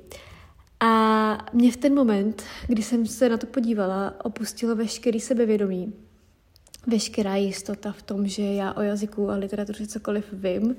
A 0.80 1.46
mě 1.54 1.72
v 1.72 1.78
ten 1.78 1.96
moment, 1.96 2.44
kdy 2.68 2.84
jsem 2.84 3.06
se 3.06 3.30
na 3.30 3.38
to 3.38 3.48
podívala, 3.48 4.14
opustilo 4.24 4.76
veškerý 4.76 5.20
sebevědomí 5.20 5.94
veškerá 6.88 7.36
jistota 7.36 7.92
v 7.92 8.02
tom, 8.02 8.28
že 8.28 8.44
já 8.44 8.74
o 8.74 8.82
jazyku 8.82 9.30
a 9.30 9.36
literatuře 9.36 9.88
cokoliv 9.88 10.26
vím, 10.34 10.76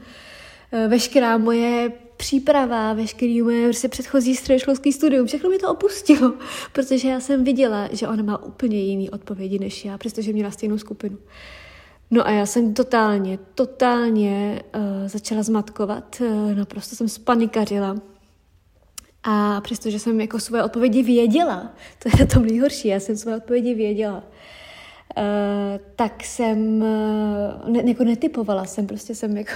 eh, 0.73 0.89
veškerá 0.89 1.39
moje 1.39 1.93
příprava, 2.17 2.93
veškerý 2.93 3.43
moje 3.43 3.67
prostě 3.67 3.89
předchozí 3.89 4.37
středoškolský 4.37 4.93
studium, 4.93 5.27
všechno 5.27 5.51
mi 5.51 5.59
to 5.59 5.71
opustilo, 5.71 6.35
protože 6.73 7.09
já 7.09 7.21
jsem 7.21 7.45
viděla, 7.45 7.89
že 7.93 8.09
ona 8.09 8.23
má 8.23 8.43
úplně 8.43 8.81
jiný 8.81 9.11
odpovědi 9.11 9.59
než 9.59 9.85
já, 9.85 9.99
přestože 9.99 10.33
měla 10.33 10.51
stejnou 10.51 10.79
skupinu. 10.79 11.19
No 12.11 12.27
a 12.27 12.31
já 12.31 12.47
jsem 12.47 12.75
totálně, 12.75 13.39
totálně 13.55 14.63
uh, 14.77 15.09
začala 15.09 15.43
zmatkovat, 15.43 16.21
uh, 16.21 16.55
naprosto 16.55 16.97
jsem 16.97 17.09
spanikařila. 17.09 17.97
A 19.23 19.61
přestože 19.61 19.99
jsem 19.99 20.21
jako 20.21 20.41
své 20.41 20.65
odpovědi 20.65 21.03
věděla, 21.03 21.73
to 22.03 22.09
je 22.09 22.13
na 22.21 22.27
tom 22.27 22.47
nejhorší, 22.47 22.89
já 22.89 23.01
jsem 23.01 23.17
své 23.17 23.37
odpovědi 23.37 23.75
věděla, 23.75 24.23
Eh, 25.17 25.81
tak 25.97 26.25
jsem 26.25 26.83
uh, 26.83 27.71
ne, 27.71 27.83
jako 27.87 28.05
netypovala 28.05 28.65
jsem, 28.65 28.87
prostě 28.87 29.15
jsem 29.15 29.37
jako 29.37 29.53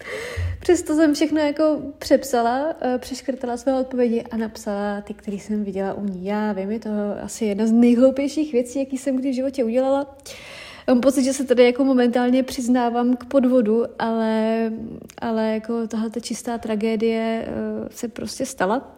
Přesto 0.60 0.94
jsem 0.94 1.14
všechno 1.14 1.40
jako 1.40 1.80
přepsala, 1.98 2.74
uh, 2.84 2.98
přeškrtala 2.98 3.56
své 3.56 3.80
odpovědi 3.80 4.22
a 4.22 4.36
napsala 4.36 5.00
ty, 5.00 5.14
které 5.14 5.36
jsem 5.36 5.64
viděla 5.64 5.94
u 5.94 6.04
ní. 6.04 6.24
Já 6.24 6.52
vím, 6.52 6.70
je 6.70 6.78
to 6.78 6.90
asi 7.22 7.44
jedna 7.44 7.66
z 7.66 7.72
nejhloupějších 7.72 8.52
věcí, 8.52 8.78
jaký 8.78 8.98
jsem 8.98 9.16
kdy 9.16 9.30
v 9.30 9.34
životě 9.34 9.64
udělala. 9.64 10.16
Mám 10.88 11.00
pocit, 11.00 11.24
že 11.24 11.32
se 11.32 11.44
tady 11.44 11.64
jako 11.64 11.84
momentálně 11.84 12.42
přiznávám 12.42 13.16
k 13.16 13.24
podvodu, 13.24 13.84
ale, 13.98 14.72
ale 15.18 15.54
jako 15.54 15.86
tahle 15.86 16.10
čistá 16.20 16.58
tragédie 16.58 17.48
uh, 17.48 17.88
se 17.90 18.08
prostě 18.08 18.46
stala. 18.46 18.96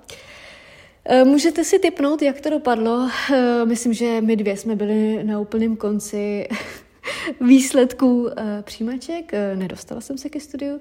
Eh, 1.11 1.25
můžete 1.25 1.65
si 1.65 1.79
typnout, 1.79 2.23
jak 2.23 2.41
to 2.41 2.51
dopadlo. 2.51 3.11
Eh, 3.33 3.65
myslím, 3.65 3.93
že 3.93 4.21
my 4.21 4.37
dvě 4.37 4.57
jsme 4.57 4.77
byli 4.77 5.25
na 5.25 5.41
úplném 5.41 5.77
konci 5.77 6.49
výsledků 7.41 8.29
eh, 8.37 8.63
přijímaček. 8.63 9.33
Nedostala 9.55 10.01
jsem 10.01 10.19
se 10.19 10.29
ke 10.29 10.41
studiu. 10.41 10.81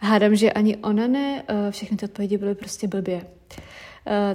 Hádám, 0.00 0.36
že 0.36 0.52
ani 0.52 0.76
ona 0.76 1.06
ne. 1.06 1.42
Všechny 1.70 1.96
ty 1.96 2.04
odpovědi 2.04 2.38
byly 2.38 2.54
prostě 2.54 2.88
blbě. 2.88 3.26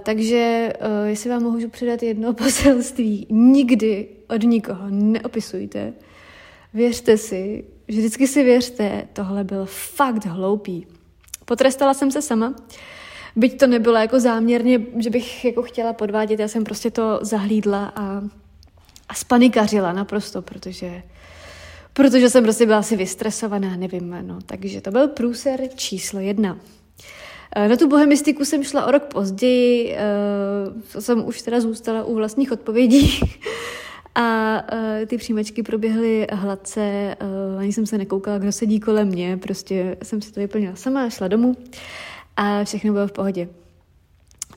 Takže 0.03 0.73
jestli 1.05 1.29
vám 1.29 1.43
mohu 1.43 1.69
předat 1.69 2.03
jedno 2.03 2.33
poselství, 2.43 3.27
nikdy 3.29 4.07
od 4.29 4.43
nikoho 4.43 4.85
neopisujte. 4.89 5.93
Věřte 6.73 7.17
si, 7.17 7.63
vždycky 7.87 8.27
si 8.27 8.43
věřte, 8.43 9.07
tohle 9.13 9.43
byl 9.43 9.65
fakt 9.65 10.25
hloupý. 10.25 10.87
Potrestala 11.45 11.93
jsem 11.93 12.11
se 12.11 12.21
sama, 12.21 12.53
Byť 13.35 13.59
to 13.59 13.67
nebylo 13.67 13.97
jako 13.97 14.19
záměrně, 14.19 14.81
že 14.97 15.09
bych 15.09 15.45
jako 15.45 15.61
chtěla 15.61 15.93
podvádět, 15.93 16.39
já 16.39 16.47
jsem 16.47 16.63
prostě 16.63 16.91
to 16.91 17.19
zahlídla 17.21 17.93
a, 17.95 18.21
a 19.09 19.13
spanikařila 19.13 19.93
naprosto, 19.93 20.41
protože, 20.41 21.03
protože 21.93 22.29
jsem 22.29 22.43
prostě 22.43 22.65
byla 22.65 22.77
asi 22.77 22.95
vystresovaná, 22.95 23.75
nevím, 23.75 24.17
no. 24.21 24.39
Takže 24.45 24.81
to 24.81 24.91
byl 24.91 25.07
průser 25.07 25.59
číslo 25.75 26.19
jedna. 26.19 26.57
Eh, 27.55 27.67
na 27.67 27.75
tu 27.75 27.87
bohemistiku 27.87 28.45
jsem 28.45 28.63
šla 28.63 28.85
o 28.85 28.91
rok 28.91 29.03
později, 29.03 29.95
eh, 29.95 31.01
jsem 31.01 31.27
už 31.27 31.41
teda 31.41 31.59
zůstala 31.59 32.03
u 32.03 32.15
vlastních 32.15 32.51
odpovědí 32.51 33.19
a 34.15 34.57
eh, 34.73 35.05
ty 35.05 35.17
příjmečky 35.17 35.63
proběhly 35.63 36.27
hladce, 36.31 37.15
ani 37.57 37.73
jsem 37.73 37.85
se 37.85 37.97
nekoukala, 37.97 38.37
kdo 38.37 38.51
sedí 38.51 38.79
kolem 38.79 39.07
mě, 39.07 39.37
prostě 39.37 39.97
jsem 40.03 40.21
si 40.21 40.31
to 40.31 40.39
vyplnila 40.39 40.75
sama 40.75 41.09
šla 41.09 41.27
domů 41.27 41.55
a 42.37 42.63
všechno 42.63 42.93
bylo 42.93 43.07
v 43.07 43.11
pohodě. 43.11 43.49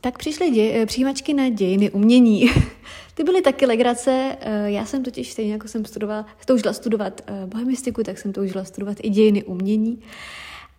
Tak 0.01 0.19
přišly 0.19 0.51
dě- 0.51 0.87
přijímačky 0.87 1.35
na 1.35 1.49
dějiny 1.49 1.91
umění. 1.91 2.51
Ty 3.15 3.25
byly 3.25 3.43
taky 3.43 3.67
legrace, 3.67 4.37
já 4.65 4.85
jsem 4.85 5.03
totiž 5.03 5.33
stejně 5.33 5.53
jako 5.53 5.69
jsem 5.69 5.85
studovala, 5.85 6.27
toužila 6.47 6.73
studovat 6.73 7.21
bohemistiku, 7.47 8.03
tak 8.03 8.19
jsem 8.19 8.33
toužila 8.33 8.65
studovat 8.65 8.97
i 9.03 9.11
dějiny 9.11 9.45
umění. 9.45 10.03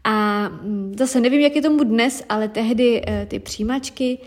A 0.03 0.49
mm, 0.49 0.95
zase 0.97 1.19
nevím, 1.19 1.41
jak 1.41 1.55
je 1.55 1.61
tomu 1.61 1.83
dnes, 1.83 2.23
ale 2.29 2.47
tehdy 2.47 3.01
eh, 3.07 3.25
ty 3.25 3.39
přijímačky 3.39 4.17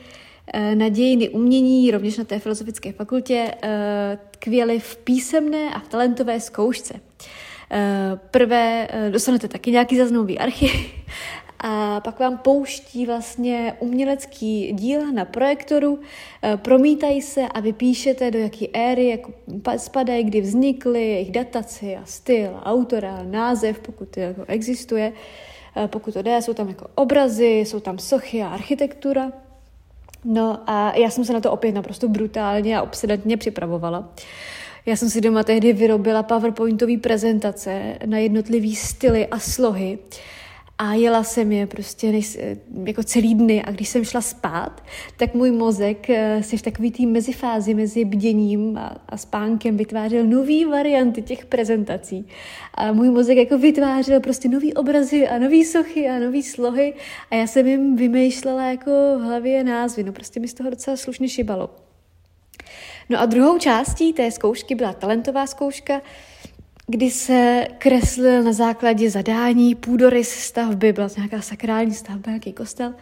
na 0.75 0.89
dějiny 0.89 1.29
umění, 1.29 1.91
rovněž 1.91 2.19
na 2.19 2.25
té 2.25 2.39
filozofické 2.39 2.93
fakultě, 2.93 3.55
tkvěly 4.31 4.81
v 4.81 4.97
písemné 4.97 5.71
a 5.75 5.79
v 5.79 5.89
talentové 5.89 6.41
zkoušce. 6.41 7.01
Prvé 8.31 8.89
dostanete 9.11 9.49
taky 9.49 9.71
nějaký 9.71 9.97
zaznamový 9.97 10.39
archiv 10.39 10.71
a 11.59 12.01
pak 12.01 12.21
vám 12.21 12.39
pouští 12.39 13.07
vlastně 13.07 13.77
umělecký 13.79 14.73
díla 14.73 15.11
na 15.11 15.25
projektoru, 15.25 16.01
promítají 16.57 17.23
se 17.23 17.43
a 17.49 17.61
vypíšete, 17.61 18.31
do 18.31 18.39
jaký 18.39 18.77
éry 18.77 19.09
jako 19.09 19.33
spadají, 19.77 20.25
kdy 20.25 20.41
vznikly, 20.41 21.01
jejich 21.01 21.31
dataci 21.31 21.97
a 21.97 22.05
styl, 22.05 22.61
autora, 22.65 23.23
název, 23.23 23.79
pokud 23.79 24.17
jako 24.17 24.45
existuje. 24.49 25.07
E, 25.07 25.13
pokud 25.87 26.15
to 26.15 26.23
jde, 26.23 26.43
jsou 26.43 26.55
tam 26.55 26.69
jako 26.69 26.87
obrazy, 26.95 27.47
jsou 27.47 27.81
tam 27.81 27.99
sochy 27.99 28.43
a 28.43 28.49
architektura. 28.49 29.33
No 30.25 30.61
a 30.67 30.97
já 30.97 31.11
jsem 31.11 31.25
se 31.25 31.33
na 31.33 31.41
to 31.41 31.53
opět 31.53 31.73
naprosto 31.73 32.09
brutálně 32.09 32.79
a 32.79 32.83
obsedantně 32.83 33.37
připravovala. 33.37 34.09
Já 34.87 34.97
jsem 34.97 35.11
si 35.11 35.21
doma 35.21 35.45
tehdy 35.45 35.73
vyrobila 35.73 36.23
PowerPointové 36.23 36.97
prezentace 36.97 37.99
na 38.07 38.19
jednotlivý 38.19 38.77
styly 38.77 39.27
a 39.27 39.39
slohy 39.39 39.99
a 40.79 40.95
jela 40.95 41.25
jsem 41.25 41.53
je 41.53 41.67
prostě 41.67 42.13
než, 42.13 42.39
jako 42.85 43.03
celý 43.03 43.35
dny 43.35 43.63
a 43.63 43.71
když 43.71 43.89
jsem 43.89 44.05
šla 44.05 44.21
spát, 44.21 44.85
tak 45.17 45.35
můj 45.35 45.51
mozek 45.51 46.11
eh, 46.11 46.43
si 46.43 46.57
v 46.57 46.63
takový 46.63 46.91
té 46.91 47.07
mezifázi 47.07 47.75
mezi 47.75 48.05
bděním 48.05 48.79
a, 48.79 48.97
a 49.09 49.17
spánkem 49.17 49.77
vytvářel 49.77 50.27
nový 50.27 50.65
varianty 50.65 51.23
těch 51.23 51.47
prezentací. 51.47 52.27
A 52.75 52.93
můj 52.93 53.11
mozek 53.11 53.37
jako 53.37 53.59
vytvářel 53.59 54.21
prostě 54.21 54.49
nový 54.49 54.75
obrazy 54.75 55.29
a 55.29 55.39
nový 55.39 55.65
sochy 55.65 56.09
a 56.09 56.19
nový 56.19 56.43
slohy 56.43 56.95
a 57.31 57.35
já 57.35 57.47
jsem 57.47 57.67
jim 57.67 57.97
vymýšlela 57.97 58.65
jako 58.65 58.91
v 59.19 59.23
hlavě 59.23 59.65
názvy. 59.65 60.03
No 60.03 60.13
prostě 60.13 60.41
mi 60.41 60.49
z 60.49 60.55
toho 60.55 60.71
docela 60.71 60.97
slušně 60.97 61.29
šibalo. 61.29 61.71
No 63.09 63.21
a 63.21 63.27
druhou 63.27 63.59
částí 63.59 64.13
té 64.13 64.31
zkoušky 64.31 64.75
byla 64.75 64.93
talentová 64.93 65.47
zkouška, 65.47 66.01
kdy 66.87 67.11
se 67.11 67.67
kreslil 67.79 68.43
na 68.43 68.53
základě 68.53 69.11
zadání 69.11 69.75
půdorys 69.75 70.29
stavby, 70.29 70.93
byla 70.93 71.09
to 71.09 71.15
nějaká 71.17 71.41
sakrální 71.41 71.95
stavba, 71.95 72.31
nějaký 72.31 72.53
kostel. 72.53 72.95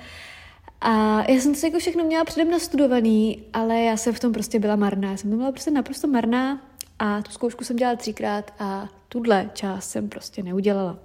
A 0.80 1.24
já 1.30 1.40
jsem 1.40 1.54
to 1.54 1.66
jako 1.66 1.78
všechno 1.78 2.04
měla 2.04 2.24
předem 2.24 2.50
nastudovaný, 2.50 3.42
ale 3.52 3.80
já 3.80 3.96
jsem 3.96 4.14
v 4.14 4.20
tom 4.20 4.32
prostě 4.32 4.58
byla 4.58 4.76
marná. 4.76 5.10
Já 5.10 5.16
jsem 5.16 5.30
to 5.30 5.36
byla 5.36 5.52
prostě 5.52 5.70
naprosto 5.70 6.08
marná 6.08 6.62
a 6.98 7.22
tu 7.22 7.30
zkoušku 7.30 7.64
jsem 7.64 7.76
dělala 7.76 7.96
třikrát 7.96 8.50
a 8.58 8.88
tuhle 9.08 9.50
část 9.54 9.90
jsem 9.90 10.08
prostě 10.08 10.42
neudělala. 10.42 10.98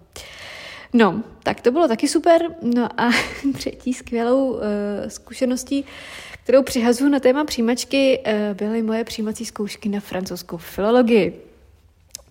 No, 0.93 1.23
tak 1.43 1.61
to 1.61 1.71
bylo 1.71 1.87
taky 1.87 2.07
super. 2.07 2.41
No 2.61 3.01
a 3.01 3.09
třetí 3.53 3.93
skvělou 3.93 4.51
uh, 4.51 4.59
zkušeností, 5.07 5.85
kterou 6.43 6.63
přihazuju 6.63 7.09
na 7.09 7.19
téma 7.19 7.45
přijímačky, 7.45 8.19
uh, 8.27 8.57
byly 8.57 8.81
moje 8.81 9.03
přijímací 9.03 9.45
zkoušky 9.45 9.89
na 9.89 9.99
francouzskou 9.99 10.57
filologii. 10.57 11.48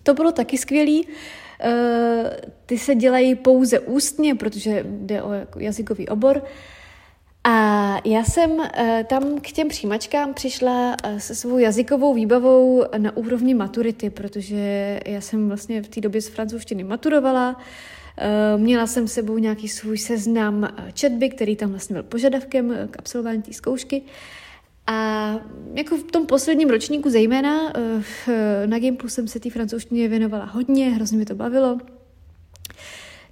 To 0.03 0.13
bylo 0.13 0.31
taky 0.31 0.57
skvělý. 0.57 1.07
Eh, 1.61 2.41
ty 2.65 2.77
se 2.77 2.95
dělají 2.95 3.35
pouze 3.35 3.79
ústně, 3.79 4.35
protože 4.35 4.85
jde 4.89 5.21
o 5.21 5.33
jako 5.33 5.59
jazykový 5.59 6.07
obor. 6.07 6.43
A 7.43 7.97
já 8.05 8.23
jsem 8.23 8.51
eh, 8.61 9.05
tam 9.09 9.39
k 9.41 9.51
těm 9.51 9.67
přijímačkám 9.67 10.33
přišla 10.33 10.95
eh, 11.03 11.19
se 11.19 11.35
svou 11.35 11.57
jazykovou 11.57 12.13
výbavou 12.13 12.83
na 12.97 13.17
úrovni 13.17 13.53
maturity, 13.53 14.09
protože 14.09 14.99
já 15.05 15.21
jsem 15.21 15.47
vlastně 15.47 15.81
v 15.81 15.87
té 15.87 16.01
době 16.01 16.21
z 16.21 16.27
francouzštiny 16.27 16.83
maturovala, 16.83 17.61
Měla 18.57 18.87
jsem 18.87 19.07
sebou 19.07 19.37
nějaký 19.37 19.67
svůj 19.67 19.97
seznam 19.97 20.67
četby, 20.93 21.29
který 21.29 21.55
tam 21.55 21.69
vlastně 21.69 21.93
byl 21.93 22.03
požadavkem 22.03 22.87
k 22.91 22.99
absolvování 22.99 23.41
té 23.41 23.53
zkoušky. 23.53 24.01
A 24.89 25.35
jako 25.73 25.97
v 25.97 26.03
tom 26.03 26.25
posledním 26.25 26.69
ročníku 26.69 27.09
zejména 27.09 27.73
eh, 27.77 28.67
na 28.67 28.79
Gimplu 28.79 29.09
jsem 29.09 29.27
se 29.27 29.39
té 29.39 29.49
francouzštině 29.49 30.07
věnovala 30.07 30.45
hodně, 30.45 30.89
hrozně 30.89 31.17
mi 31.17 31.25
to 31.25 31.35
bavilo. 31.35 31.77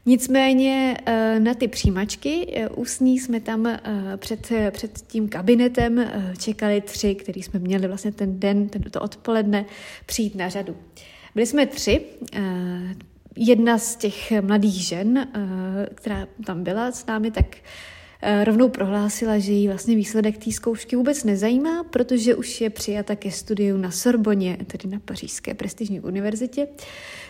Nicméně 0.06 0.98
eh, 1.06 1.40
na 1.40 1.54
ty 1.54 1.68
přijímačky 1.68 2.48
eh, 2.54 2.70
ústní 2.70 3.20
jsme 3.20 3.40
tam 3.40 3.80
před, 4.18 4.52
před 4.72 5.02
tím 5.08 5.30
kabinetem 5.30 6.12
čekali 6.40 6.82
tři, 6.82 7.16
který 7.16 7.44
jsme 7.44 7.60
měli 7.60 7.88
vlastně 7.88 8.12
ten 8.12 8.40
den, 8.40 8.70
to 8.70 9.02
odpoledne 9.02 9.66
přijít 10.06 10.36
na 10.36 10.50
řadu. 10.50 10.76
Byli 11.36 11.46
jsme 11.46 11.66
tři, 11.66 12.02
jedna 13.36 13.78
z 13.78 13.96
těch 13.96 14.42
mladých 14.42 14.88
žen, 14.88 15.28
která 15.96 16.28
tam 16.46 16.64
byla 16.64 16.92
s 16.92 17.06
námi, 17.06 17.32
tak 17.32 17.46
rovnou 18.44 18.70
prohlásila, 18.70 19.40
že 19.40 19.52
jí 19.52 19.68
vlastně 19.68 19.96
výsledek 19.96 20.38
té 20.38 20.52
zkoušky 20.52 20.96
vůbec 20.96 21.24
nezajímá, 21.24 21.84
protože 21.84 22.36
už 22.36 22.62
je 22.62 22.70
přijata 22.70 23.16
ke 23.16 23.32
studiu 23.32 23.78
na 23.78 23.92
Sorboně, 23.92 24.58
tedy 24.68 24.90
na 24.90 25.00
pařížské 25.06 25.54
prestižní 25.54 26.00
univerzitě. 26.00 26.68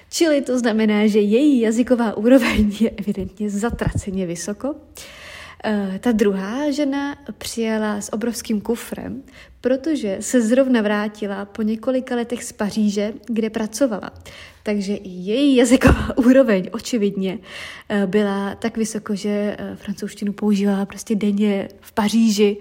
Čili 0.10 0.42
to 0.42 0.60
znamená, 0.60 1.08
že 1.08 1.20
její 1.20 1.62
jazyková 1.62 2.18
úroveň 2.18 2.72
je 2.80 2.90
evidentně 2.90 3.50
zatraceně 3.50 4.26
vysoko. 4.26 4.76
Eh, 5.64 6.00
ta 6.00 6.12
druhá 6.12 6.72
žena 6.72 7.18
přijela 7.38 8.02
s 8.02 8.14
obrovským 8.14 8.62
kufrem, 8.62 9.24
protože 9.62 10.18
se 10.20 10.42
zrovna 10.42 10.82
vrátila 10.82 11.46
po 11.46 11.62
několika 11.62 12.16
letech 12.16 12.44
z 12.44 12.52
Paříže, 12.52 13.14
kde 13.28 13.50
pracovala. 13.50 14.12
Takže 14.68 14.96
i 14.96 15.10
její 15.10 15.56
jazyková 15.56 16.18
úroveň 16.18 16.70
očividně 16.72 17.40
eh, 17.90 18.08
byla 18.08 18.56
tak 18.56 18.78
vysoko, 18.78 19.16
že 19.16 19.30
eh, 19.30 19.76
francouzštinu 19.76 20.34
používala 20.34 20.86
prostě 20.86 21.16
denně 21.16 21.70
v 21.82 21.92
Paříži. 21.92 22.58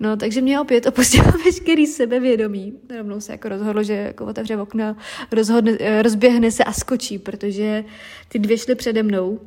No, 0.00 0.16
takže 0.16 0.40
mě 0.40 0.60
opět 0.60 0.86
opustilo 0.86 1.32
veškerý 1.44 1.86
sebevědomí. 1.86 2.72
Rovnou 2.96 3.20
se 3.20 3.32
jako 3.32 3.48
rozhodlo, 3.48 3.82
že 3.82 3.92
jako 3.92 4.26
otevře 4.26 4.56
okno, 4.56 4.96
rozhodne, 5.32 6.02
rozběhne 6.02 6.50
se 6.50 6.64
a 6.64 6.72
skočí, 6.72 7.18
protože 7.18 7.84
ty 8.28 8.38
dvě 8.38 8.58
šly 8.58 8.74
přede 8.74 9.02
mnou 9.02 9.40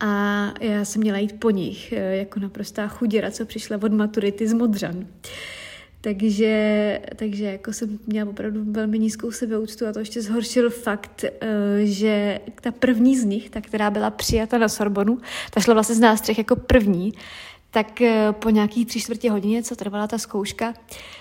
a 0.00 0.44
já 0.60 0.84
jsem 0.84 1.02
měla 1.02 1.18
jít 1.18 1.40
po 1.40 1.50
nich, 1.50 1.92
eh, 1.92 2.16
jako 2.16 2.40
naprostá 2.40 2.88
chuděra, 2.88 3.30
co 3.30 3.46
přišla 3.46 3.78
od 3.82 3.92
maturity 3.92 4.48
z 4.48 4.52
Modřan. 4.52 5.06
Takže, 6.00 7.00
takže 7.16 7.44
jako 7.44 7.72
jsem 7.72 7.98
měla 8.06 8.30
opravdu 8.30 8.60
velmi 8.64 8.98
nízkou 8.98 9.30
sebeúctu 9.30 9.86
a 9.86 9.92
to 9.92 9.98
ještě 9.98 10.22
zhoršil 10.22 10.70
fakt, 10.70 11.24
eh, 11.24 11.30
že 11.82 12.40
ta 12.60 12.70
první 12.70 13.18
z 13.18 13.24
nich, 13.24 13.50
ta, 13.50 13.60
která 13.60 13.90
byla 13.90 14.10
přijata 14.10 14.58
na 14.58 14.68
Sorbonu, 14.68 15.18
ta 15.50 15.60
šla 15.60 15.74
vlastně 15.74 15.94
z 15.94 16.00
nás 16.00 16.20
třech 16.20 16.38
jako 16.38 16.56
první, 16.56 17.12
tak 17.70 18.00
eh, 18.00 18.32
po 18.32 18.50
nějaký 18.50 18.86
tři 18.86 19.00
čtvrtě 19.00 19.30
hodině, 19.30 19.62
co 19.62 19.76
trvala 19.76 20.06
ta 20.06 20.18
zkouška, 20.18 20.74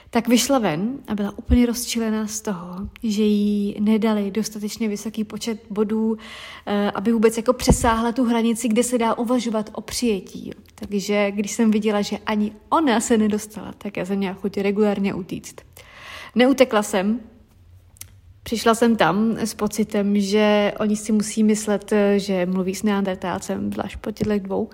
tak 0.10 0.28
vyšla 0.28 0.60
ven 0.60 0.98
a 1.08 1.16
byla 1.16 1.34
úplně 1.38 1.66
rozčilená 1.66 2.28
z 2.28 2.42
toho, 2.42 2.76
že 3.04 3.24
jí 3.24 3.76
nedali 3.80 4.32
dostatečně 4.32 4.88
vysoký 4.88 5.24
počet 5.24 5.60
bodů, 5.70 6.18
eh, 6.66 6.92
aby 6.92 7.12
vůbec 7.12 7.38
jako 7.38 7.54
přesáhla 7.54 8.12
tu 8.12 8.24
hranici, 8.24 8.68
kde 8.68 8.84
se 8.84 8.98
dá 8.98 9.14
uvažovat 9.14 9.70
o 9.74 9.82
přijetí. 9.82 10.52
Takže 10.76 11.32
když 11.32 11.52
jsem 11.52 11.72
viděla, 11.72 12.02
že 12.02 12.18
ani 12.18 12.52
ona 12.70 13.00
se 13.00 13.18
nedostala, 13.18 13.74
tak 13.78 13.98
já 13.98 14.06
jsem 14.06 14.18
měla 14.18 14.34
chuť 14.34 14.58
regulárně 14.58 15.14
utíct. 15.14 15.62
Neutekla 16.36 16.84
jsem, 16.84 17.20
Přišla 18.44 18.76
jsem 18.76 18.96
tam 18.96 19.38
s 19.38 19.54
pocitem, 19.54 20.20
že 20.20 20.74
oni 20.80 20.96
si 20.96 21.12
musí 21.12 21.44
myslet, 21.44 21.94
eh, 21.94 22.20
že 22.20 22.46
mluví 22.46 22.76
s 22.76 22.84
neandertálcem, 22.84 23.74
zvlášť 23.74 23.98
po 23.98 24.12
těchto 24.12 24.40
dvou. 24.40 24.70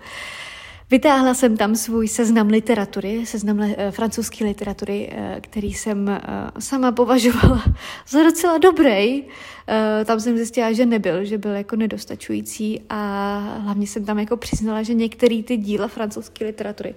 Vytáhla 0.92 1.34
jsem 1.34 1.58
tam 1.58 1.76
svůj 1.76 2.08
seznam 2.08 2.48
literatury, 2.48 3.26
seznam 3.26 3.60
le, 3.60 3.76
eh, 3.78 3.92
francouzské 3.92 4.46
literatury, 4.46 5.10
eh, 5.12 5.38
který 5.42 5.74
jsem 5.74 6.10
eh, 6.10 6.22
sama 6.60 6.92
považovala 6.92 7.64
za 8.08 8.24
docela 8.24 8.58
dobrý. 8.58 9.24
Tam 10.06 10.20
jsem 10.20 10.38
zjistila, 10.38 10.72
že 10.72 10.86
nebyl, 10.86 11.26
že 11.26 11.38
byl 11.38 11.52
jako 11.52 11.76
nedostačující 11.76 12.82
a 12.90 13.38
hlavně 13.64 13.88
jsem 13.88 14.06
tam 14.06 14.20
jako 14.20 14.38
přiznala, 14.38 14.84
že 14.84 14.94
některé 14.94 15.44
ty 15.44 15.58
díla 15.58 15.88
francouzské 15.88 16.46
literatury 16.46 16.96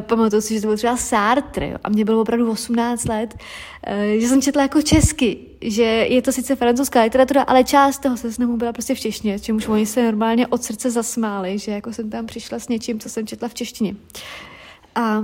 pamatuju 0.00 0.42
si, 0.42 0.54
že 0.54 0.60
to 0.60 0.66
byl 0.66 0.76
třeba 0.76 0.96
Sartre 0.96 1.68
jo, 1.68 1.76
a 1.84 1.88
mě 1.88 2.04
bylo 2.04 2.20
opravdu 2.20 2.50
18 2.50 3.04
let, 3.04 3.34
uh, 3.34 4.20
že 4.20 4.28
jsem 4.28 4.42
četla 4.42 4.62
jako 4.62 4.82
česky, 4.82 5.38
že 5.60 5.82
je 5.82 6.22
to 6.22 6.32
sice 6.32 6.56
francouzská 6.56 7.02
literatura, 7.02 7.42
ale 7.42 7.64
část 7.64 7.98
toho 7.98 8.16
seznamu 8.16 8.56
byla 8.56 8.72
prostě 8.72 8.94
v 8.94 9.00
češtině, 9.00 9.38
čemuž 9.38 9.68
oni 9.68 9.86
se 9.86 10.04
normálně 10.04 10.46
od 10.46 10.62
srdce 10.62 10.90
zasmáli, 10.90 11.58
že 11.58 11.72
jako 11.72 11.92
jsem 11.92 12.10
tam 12.10 12.26
přišla 12.26 12.58
s 12.58 12.68
něčím, 12.68 13.00
co 13.00 13.08
jsem 13.08 13.26
četla 13.26 13.48
v 13.48 13.54
češtině. 13.54 13.94
A, 14.94 15.22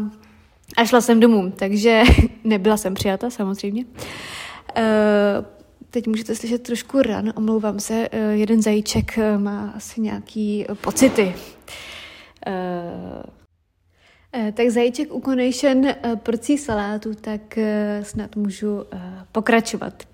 a 0.77 0.85
šla 0.85 1.01
jsem 1.01 1.21
domů, 1.21 1.53
takže 1.57 2.03
nebyla 2.45 2.77
jsem 2.77 2.95
přijata 2.95 3.31
samozřejmě. 3.31 3.85
Uh, 3.85 5.45
teď 5.91 6.07
můžete 6.07 6.35
slyšet 6.35 6.63
trošku 6.63 7.03
ran, 7.03 7.33
omlouvám 7.37 7.81
se, 7.81 8.09
jeden 8.31 8.63
zajíček 8.63 9.19
má 9.39 9.73
asi 9.77 10.01
nějaký 10.01 10.67
pocity. 10.81 11.25
Uh, 11.25 11.65
Eh, 12.47 13.44
tak 14.53 14.71
zajíček 14.71 15.15
u 15.15 15.21
Conation 15.21 15.87
eh, 15.87 15.97
porcí 16.17 16.59
salátu, 16.59 17.15
tak 17.15 17.59
eh, 17.59 18.01
snad 18.05 18.37
můžu 18.37 18.85
pokračovat. 19.33 20.14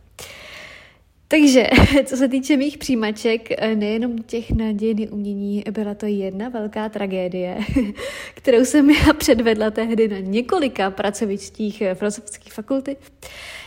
Takže, 1.32 1.66
co 2.04 2.16
se 2.16 2.28
týče 2.28 2.56
mých 2.56 2.78
přijímaček, 2.78 3.48
nejenom 3.74 4.18
těch 4.18 4.50
na 4.50 4.72
dějiny 4.72 5.08
umění, 5.08 5.64
byla 5.70 5.94
to 5.94 6.06
jedna 6.06 6.48
velká 6.48 6.88
tragédie, 6.88 7.58
kterou 8.34 8.64
jsem 8.64 8.90
já 8.90 9.12
předvedla 9.12 9.70
tehdy 9.70 10.08
na 10.08 10.18
několika 10.18 10.90
pracovištích 10.90 11.82
filozofické 11.94 12.50
fakulty. 12.50 12.96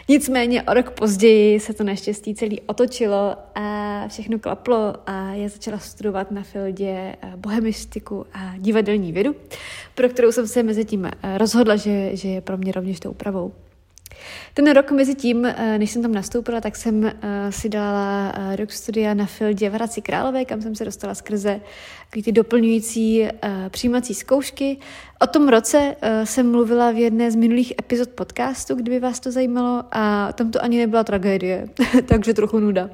Nicméně 0.10 0.63
o 0.63 0.73
rok 0.73 0.91
později 0.91 1.60
se 1.60 1.73
to 1.73 1.84
naštěstí 1.84 2.36
celý 2.36 2.62
otočilo 2.62 3.36
a 3.56 4.08
všechno 4.08 4.39
klaplo 4.39 4.93
a 5.06 5.34
já 5.34 5.49
začala 5.49 5.80
studovat 5.80 6.32
na 6.32 6.43
Fildě 6.43 7.15
eh, 7.21 7.34
bohemistiku 7.36 8.26
a 8.34 8.54
divadelní 8.58 9.12
vědu, 9.12 9.36
pro 9.95 10.10
kterou 10.10 10.32
jsem 10.32 10.47
se 10.47 10.63
mezi 10.63 10.86
tím 10.86 11.06
eh, 11.06 11.38
rozhodla, 11.38 11.76
že, 11.76 12.15
že 12.15 12.28
je 12.28 12.41
pro 12.41 12.58
mě 12.58 12.71
rovněž 12.71 12.99
tou 12.99 13.12
úpravou. 13.12 13.54
Ten 14.53 14.71
rok 14.71 14.91
mezi 14.91 15.15
tím, 15.15 15.45
eh, 15.45 15.77
než 15.77 15.91
jsem 15.91 16.01
tam 16.01 16.12
nastoupila, 16.12 16.62
tak 16.62 16.75
jsem 16.75 17.05
eh, 17.05 17.51
si 17.51 17.69
dala 17.69 18.33
eh, 18.36 18.55
rok 18.55 18.71
studia 18.71 19.13
na 19.13 19.25
Fildě 19.25 19.69
v 19.69 19.73
Hradci 19.73 20.01
Králové, 20.01 20.45
kam 20.45 20.62
jsem 20.62 20.75
se 20.75 20.86
dostala 20.86 21.15
skrze 21.15 21.62
ty 22.23 22.31
doplňující 22.31 23.27
přijímací 23.69 24.13
zkoušky. 24.13 24.77
O 25.21 25.27
tom 25.27 25.49
roce 25.49 25.95
jsem 26.23 26.51
mluvila 26.51 26.91
v 26.91 26.97
jedné 26.97 27.31
z 27.31 27.36
minulých 27.36 27.73
epizod 27.79 28.09
podcastu, 28.09 28.75
kdyby 28.75 28.99
vás 28.99 29.19
to 29.19 29.31
zajímalo, 29.31 29.83
a 29.91 30.33
tam 30.33 30.51
to 30.51 30.63
ani 30.63 30.77
nebyla 30.77 31.03
tragédie, 31.03 31.69
takže 32.05 32.33
trochu 32.33 32.59
nuda. 32.59 32.89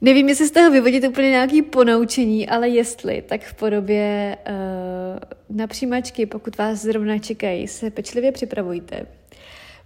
Nevím, 0.00 0.28
jestli 0.28 0.46
z 0.46 0.50
toho 0.50 0.70
vyvodit 0.70 1.04
úplně 1.04 1.30
nějaké 1.30 1.62
ponaučení, 1.62 2.48
ale 2.48 2.68
jestli, 2.68 3.22
tak 3.22 3.44
v 3.44 3.54
podobě 3.54 4.36
uh, 4.48 5.56
na 5.56 5.66
přijímačky, 5.66 6.26
pokud 6.26 6.58
vás 6.58 6.78
zrovna 6.78 7.18
čekají, 7.18 7.68
se 7.68 7.90
pečlivě 7.90 8.32
připravujte 8.32 9.06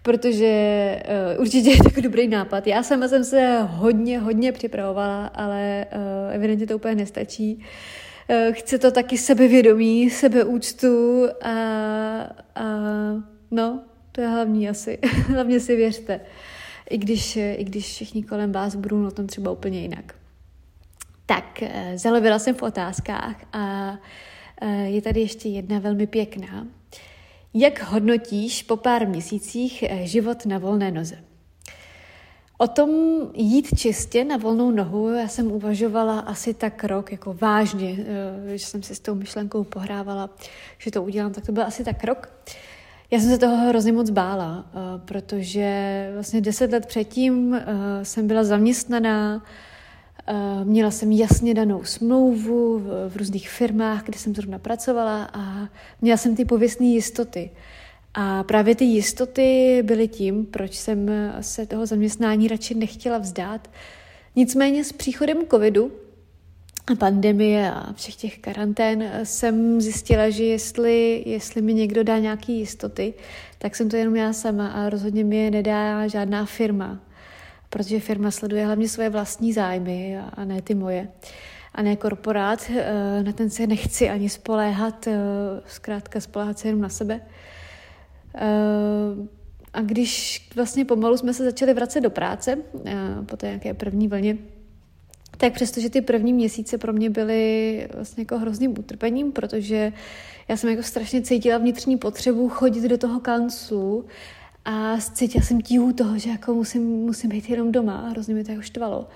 protože 0.02 1.02
uh, 1.34 1.40
určitě 1.40 1.70
je 1.70 1.92
to 1.94 2.00
dobrý 2.00 2.28
nápad. 2.28 2.66
Já 2.66 2.82
sama 2.82 3.08
jsem 3.08 3.24
se 3.24 3.58
hodně, 3.62 4.18
hodně 4.18 4.52
připravovala, 4.52 5.26
ale 5.26 5.86
uh, 5.94 6.34
evidentně 6.34 6.66
to 6.66 6.76
úplně 6.76 6.94
nestačí. 6.94 7.54
Uh, 7.56 8.54
chce 8.54 8.78
to 8.78 8.90
taky 8.90 9.18
sebevědomí, 9.18 10.10
sebeúctu 10.10 11.26
a, 11.42 11.50
a 12.54 12.64
no, 13.50 13.82
to 14.12 14.20
je 14.20 14.28
hlavní 14.28 14.68
asi. 14.68 14.98
Hlavně 15.26 15.60
si 15.60 15.76
věřte, 15.76 16.20
i 16.90 16.98
když, 16.98 17.36
i 17.36 17.64
když 17.64 17.86
všichni 17.86 18.22
kolem 18.22 18.52
vás 18.52 18.74
budou 18.74 19.02
na 19.02 19.10
tom 19.10 19.26
třeba 19.26 19.50
úplně 19.50 19.80
jinak. 19.80 20.14
Tak, 21.26 21.62
zalevila 21.94 22.38
jsem 22.38 22.54
v 22.54 22.62
otázkách 22.62 23.36
a 23.52 23.94
je 24.84 25.02
tady 25.02 25.20
ještě 25.20 25.48
jedna 25.48 25.78
velmi 25.78 26.06
pěkná. 26.06 26.66
Jak 27.54 27.82
hodnotíš 27.82 28.62
po 28.62 28.76
pár 28.76 29.08
měsících 29.08 29.82
eh, 29.82 30.06
život 30.06 30.46
na 30.46 30.58
volné 30.58 30.90
noze? 30.90 31.16
O 32.58 32.68
tom 32.68 32.90
jít 33.34 33.68
čistě 33.76 34.24
na 34.24 34.36
volnou 34.36 34.70
nohu 34.70 35.08
já 35.08 35.28
jsem 35.28 35.52
uvažovala 35.52 36.18
asi 36.18 36.54
tak 36.54 36.84
rok, 36.84 37.12
jako 37.12 37.36
vážně, 37.40 37.96
eh, 37.98 38.58
že 38.58 38.66
jsem 38.66 38.82
si 38.82 38.94
s 38.94 39.00
tou 39.00 39.14
myšlenkou 39.14 39.64
pohrávala, 39.64 40.30
že 40.78 40.90
to 40.90 41.02
udělám, 41.02 41.32
tak 41.32 41.46
to 41.46 41.52
byl 41.52 41.62
asi 41.62 41.84
tak 41.84 42.04
rok. 42.04 42.28
Já 43.10 43.20
jsem 43.20 43.30
se 43.30 43.38
toho 43.38 43.56
hrozně 43.56 43.92
moc 43.92 44.10
bála, 44.10 44.64
eh, 44.66 44.78
protože 45.04 46.10
vlastně 46.14 46.40
deset 46.40 46.72
let 46.72 46.86
předtím 46.86 47.60
jsem 48.02 48.26
byla 48.26 48.44
zaměstnaná, 48.44 49.42
měla 50.64 50.90
jsem 50.90 51.12
jasně 51.12 51.54
danou 51.54 51.84
smlouvu 51.84 52.78
v, 52.78 53.08
v 53.08 53.16
různých 53.16 53.48
firmách, 53.48 54.04
kde 54.04 54.18
jsem 54.18 54.34
zrovna 54.34 54.58
pracovala 54.58 55.30
a 55.32 55.68
měla 56.00 56.16
jsem 56.16 56.36
ty 56.36 56.44
pověstné 56.44 56.86
jistoty. 56.86 57.50
A 58.14 58.42
právě 58.42 58.74
ty 58.74 58.84
jistoty 58.84 59.80
byly 59.82 60.08
tím, 60.08 60.46
proč 60.46 60.74
jsem 60.74 61.10
se 61.40 61.66
toho 61.66 61.86
zaměstnání 61.86 62.48
radši 62.48 62.74
nechtěla 62.74 63.18
vzdát. 63.18 63.70
Nicméně 64.36 64.84
s 64.84 64.92
příchodem 64.92 65.38
covidu 65.50 65.92
a 66.86 66.94
pandemie 66.94 67.72
a 67.72 67.92
všech 67.92 68.16
těch 68.16 68.38
karantén 68.38 69.10
jsem 69.24 69.80
zjistila, 69.80 70.30
že 70.30 70.44
jestli, 70.44 71.22
jestli 71.26 71.62
mi 71.62 71.74
někdo 71.74 72.04
dá 72.04 72.18
nějaké 72.18 72.52
jistoty, 72.52 73.14
tak 73.58 73.76
jsem 73.76 73.88
to 73.88 73.96
jenom 73.96 74.16
já 74.16 74.32
sama 74.32 74.68
a 74.68 74.90
rozhodně 74.90 75.24
mi 75.24 75.36
je 75.36 75.50
nedá 75.50 76.08
žádná 76.08 76.46
firma 76.46 77.00
protože 77.72 78.00
firma 78.00 78.30
sleduje 78.30 78.66
hlavně 78.66 78.88
svoje 78.88 79.10
vlastní 79.10 79.52
zájmy 79.52 80.18
a 80.32 80.44
ne 80.44 80.62
ty 80.62 80.74
moje. 80.74 81.08
A 81.74 81.82
ne 81.82 81.96
korporát, 81.96 82.70
eh, 82.70 83.22
na 83.22 83.32
ten 83.32 83.50
se 83.50 83.66
nechci 83.66 84.10
ani 84.10 84.28
spoléhat, 84.28 85.06
eh, 85.06 85.16
zkrátka 85.66 86.20
spoléhat 86.20 86.58
se 86.58 86.68
jenom 86.68 86.80
na 86.80 86.88
sebe. 86.88 87.20
Eh, 88.34 88.40
a 89.72 89.80
když 89.80 90.48
vlastně 90.56 90.84
pomalu 90.84 91.16
jsme 91.16 91.34
se 91.34 91.44
začali 91.44 91.74
vracet 91.74 92.00
do 92.00 92.10
práce, 92.10 92.58
po 93.26 93.36
té 93.36 93.46
nějaké 93.46 93.74
první 93.74 94.08
vlně, 94.08 94.38
tak 95.36 95.52
přestože 95.52 95.90
ty 95.90 96.00
první 96.00 96.32
měsíce 96.32 96.78
pro 96.78 96.92
mě 96.92 97.10
byly 97.10 97.88
vlastně 97.94 98.20
jako 98.20 98.38
hrozným 98.38 98.70
utrpením, 98.78 99.32
protože 99.32 99.92
já 100.48 100.56
jsem 100.56 100.70
jako 100.70 100.82
strašně 100.82 101.22
cítila 101.22 101.58
vnitřní 101.58 101.96
potřebu 101.96 102.48
chodit 102.48 102.88
do 102.88 102.98
toho 102.98 103.20
kanclu 103.20 104.04
a 104.64 104.98
cítila 105.00 105.44
jsem 105.44 105.60
tíhu 105.60 105.92
toho, 105.92 106.18
že 106.18 106.30
jako 106.30 106.54
musím, 106.54 106.82
musím 106.82 107.30
být 107.30 107.50
jenom 107.50 107.72
doma 107.72 107.96
a 107.96 108.08
hrozně 108.08 108.34
mi 108.34 108.44
to 108.44 108.50
jako 108.50 108.62
štvalo. 108.62 109.08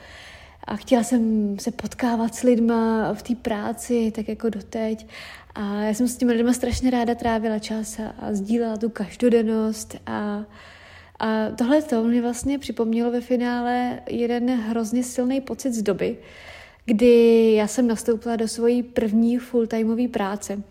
A 0.64 0.76
chtěla 0.76 1.02
jsem 1.02 1.54
se 1.58 1.70
potkávat 1.70 2.34
s 2.34 2.42
lidma 2.42 3.12
v 3.14 3.22
té 3.22 3.34
práci, 3.34 4.12
tak 4.14 4.28
jako 4.28 4.50
doteď. 4.50 5.06
A 5.54 5.82
já 5.82 5.94
jsem 5.94 6.08
s 6.08 6.16
těmi 6.16 6.32
lidmi 6.32 6.54
strašně 6.54 6.90
ráda 6.90 7.14
trávila 7.14 7.58
čas 7.58 7.98
a, 7.98 8.14
a 8.18 8.34
sdílela 8.34 8.76
tu 8.76 8.88
každodennost 8.88 9.96
a 10.06 10.44
a 11.18 11.50
tohle 11.50 11.82
to 11.82 12.04
mě 12.04 12.22
vlastně 12.22 12.58
připomnělo 12.58 13.10
ve 13.10 13.20
finále 13.20 14.00
jeden 14.08 14.50
hrozně 14.50 15.02
silný 15.02 15.40
pocit 15.40 15.72
z 15.72 15.82
doby, 15.82 16.16
kdy 16.84 17.52
já 17.54 17.66
jsem 17.66 17.86
nastoupila 17.86 18.36
do 18.36 18.48
svojí 18.48 18.82
první 18.82 19.38
full-timeové 19.38 20.08
práce. 20.08 20.62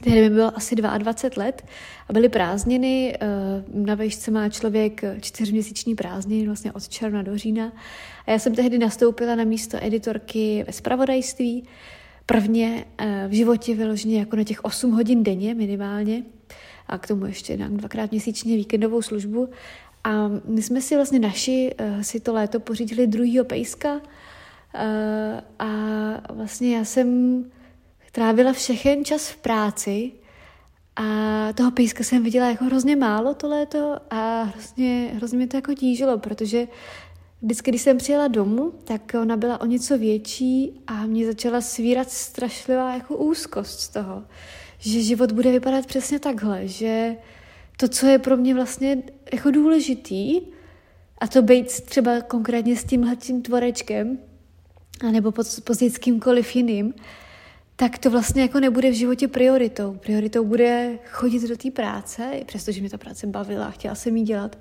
Tehdy 0.00 0.20
mi 0.20 0.30
bylo 0.30 0.56
asi 0.56 0.76
22 0.76 1.44
let 1.44 1.64
a 2.08 2.12
byly 2.12 2.28
prázdniny. 2.28 3.16
Eh, 3.20 3.26
na 3.68 3.94
vejšce 3.94 4.30
má 4.30 4.48
člověk 4.48 5.04
čtyřměsíční 5.20 5.94
prázdniny, 5.94 6.46
vlastně 6.46 6.72
od 6.72 6.88
června 6.88 7.22
do 7.22 7.38
října. 7.38 7.72
A 8.26 8.30
já 8.30 8.38
jsem 8.38 8.54
tehdy 8.54 8.78
nastoupila 8.78 9.34
na 9.34 9.44
místo 9.44 9.78
editorky 9.80 10.64
ve 10.66 10.72
spravodajství. 10.72 11.64
Prvně 12.26 12.84
eh, 12.98 13.24
v 13.28 13.32
životě 13.32 13.74
vyloženě 13.74 14.18
jako 14.18 14.36
na 14.36 14.44
těch 14.44 14.64
8 14.64 14.92
hodin 14.92 15.22
denně 15.22 15.54
minimálně 15.54 16.22
a 16.86 16.98
k 16.98 17.06
tomu 17.06 17.26
ještě 17.26 17.56
dám 17.56 17.76
dvakrát 17.76 18.10
měsíčně 18.10 18.56
víkendovou 18.56 19.02
službu. 19.02 19.48
A 20.04 20.28
my 20.44 20.62
jsme 20.62 20.80
si 20.80 20.96
vlastně 20.96 21.18
naši 21.18 21.74
uh, 21.80 22.00
si 22.00 22.20
to 22.20 22.32
léto 22.32 22.60
pořídili 22.60 23.06
druhýho 23.06 23.44
pejska 23.44 24.00
a 25.58 25.68
vlastně 26.32 26.76
já 26.76 26.84
jsem 26.84 27.44
trávila 28.16 28.52
všechen 28.52 29.04
čas 29.04 29.28
v 29.28 29.36
práci 29.36 30.12
a 30.96 31.02
toho 31.52 31.70
pejska 31.70 32.04
jsem 32.04 32.22
viděla 32.22 32.48
jako 32.48 32.64
hrozně 32.64 32.96
málo 32.96 33.34
to 33.34 33.48
léto 33.48 33.96
a 34.10 34.42
hrozně, 34.42 35.10
hrozně 35.14 35.38
mě 35.38 35.46
to 35.46 35.56
jako 35.56 35.74
tížilo, 35.74 36.18
protože 36.18 36.68
vždycky, 37.42 37.70
když 37.70 37.82
jsem 37.82 37.98
přijela 37.98 38.28
domů, 38.28 38.72
tak 38.84 39.12
ona 39.22 39.36
byla 39.36 39.60
o 39.60 39.66
něco 39.66 39.98
větší 39.98 40.80
a 40.86 41.06
mě 41.06 41.26
začala 41.26 41.60
svírat 41.60 42.10
strašlivá 42.10 42.94
jako 42.94 43.16
úzkost 43.16 43.80
z 43.80 43.88
toho 43.88 44.24
že 44.78 45.02
život 45.02 45.32
bude 45.32 45.50
vypadat 45.50 45.86
přesně 45.86 46.18
takhle, 46.18 46.68
že 46.68 47.16
to, 47.76 47.88
co 47.88 48.06
je 48.06 48.18
pro 48.18 48.36
mě 48.36 48.54
vlastně 48.54 49.02
jako 49.32 49.50
důležitý, 49.50 50.40
a 51.18 51.26
to 51.26 51.42
být 51.42 51.66
třeba 51.66 52.20
konkrétně 52.20 52.76
s 52.76 52.84
tímhletím 52.84 53.42
tvorečkem, 53.42 54.18
anebo 55.08 55.32
později 55.64 55.90
s 55.90 55.98
kýmkoliv 55.98 56.56
jiným, 56.56 56.94
tak 57.76 57.98
to 57.98 58.10
vlastně 58.10 58.42
jako 58.42 58.60
nebude 58.60 58.90
v 58.90 58.94
životě 58.94 59.28
prioritou. 59.28 59.98
Prioritou 60.02 60.44
bude 60.44 60.98
chodit 61.06 61.48
do 61.48 61.56
té 61.56 61.70
práce, 61.70 62.30
přestože 62.46 62.80
mě 62.80 62.90
ta 62.90 62.98
práce 62.98 63.26
bavila 63.26 63.66
a 63.66 63.70
chtěla 63.70 63.94
jsem 63.94 64.16
jí 64.16 64.24
dělat, 64.24 64.58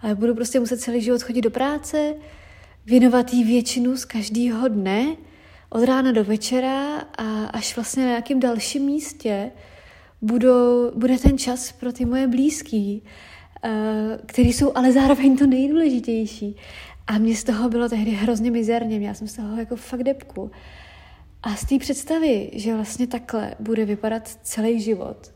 ale 0.00 0.14
budu 0.14 0.34
prostě 0.34 0.60
muset 0.60 0.80
celý 0.80 1.00
život 1.00 1.22
chodit 1.22 1.42
do 1.42 1.50
práce, 1.50 2.14
věnovat 2.86 3.32
jí 3.32 3.44
většinu 3.44 3.96
z 3.96 4.04
každého 4.04 4.68
dne, 4.68 5.16
od 5.70 5.84
rána 5.84 6.12
do 6.12 6.24
večera 6.24 6.98
a 7.18 7.44
až 7.44 7.76
vlastně 7.76 8.02
na 8.02 8.08
nějakém 8.08 8.40
dalším 8.40 8.82
místě 8.82 9.50
budou, 10.22 10.90
bude 10.94 11.18
ten 11.18 11.38
čas 11.38 11.72
pro 11.72 11.92
ty 11.92 12.04
moje 12.04 12.26
blízký, 12.26 13.02
uh, 13.64 13.70
který 14.26 14.52
jsou 14.52 14.72
ale 14.74 14.92
zároveň 14.92 15.36
to 15.36 15.46
nejdůležitější. 15.46 16.56
A 17.06 17.18
mě 17.18 17.36
z 17.36 17.44
toho 17.44 17.68
bylo 17.68 17.88
tehdy 17.88 18.10
hrozně 18.10 18.50
mizerně, 18.50 18.98
měla 18.98 19.14
jsem 19.14 19.28
z 19.28 19.36
toho 19.36 19.56
jako 19.56 19.76
fakt 19.76 20.02
depku. 20.02 20.50
A 21.42 21.56
z 21.56 21.64
té 21.64 21.78
představy, 21.78 22.50
že 22.52 22.74
vlastně 22.74 23.06
takhle 23.06 23.54
bude 23.60 23.84
vypadat 23.84 24.28
celý 24.42 24.80
život, 24.80 25.32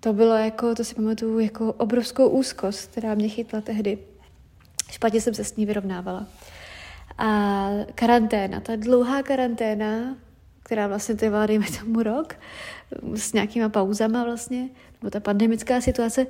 to 0.00 0.12
bylo 0.12 0.34
jako, 0.34 0.74
to 0.74 0.84
si 0.84 0.94
pamatuju, 0.94 1.38
jako 1.38 1.72
obrovskou 1.72 2.28
úzkost, 2.28 2.90
která 2.90 3.14
mě 3.14 3.28
chytla 3.28 3.60
tehdy. 3.60 3.98
Špatně 4.90 5.20
jsem 5.20 5.34
se 5.34 5.44
s 5.44 5.56
ní 5.56 5.66
vyrovnávala. 5.66 6.26
A 7.18 7.68
karanténa, 7.94 8.60
ta 8.60 8.76
dlouhá 8.76 9.22
karanténa, 9.22 10.16
která 10.62 10.86
vlastně 10.86 11.14
trvala, 11.14 11.46
dejme 11.46 11.66
tomu 11.80 12.02
rok, 12.02 12.36
s 13.14 13.32
nějakýma 13.32 13.68
pauzama 13.68 14.24
vlastně, 14.24 14.68
nebo 15.02 15.10
ta 15.10 15.20
pandemická 15.20 15.80
situace, 15.80 16.26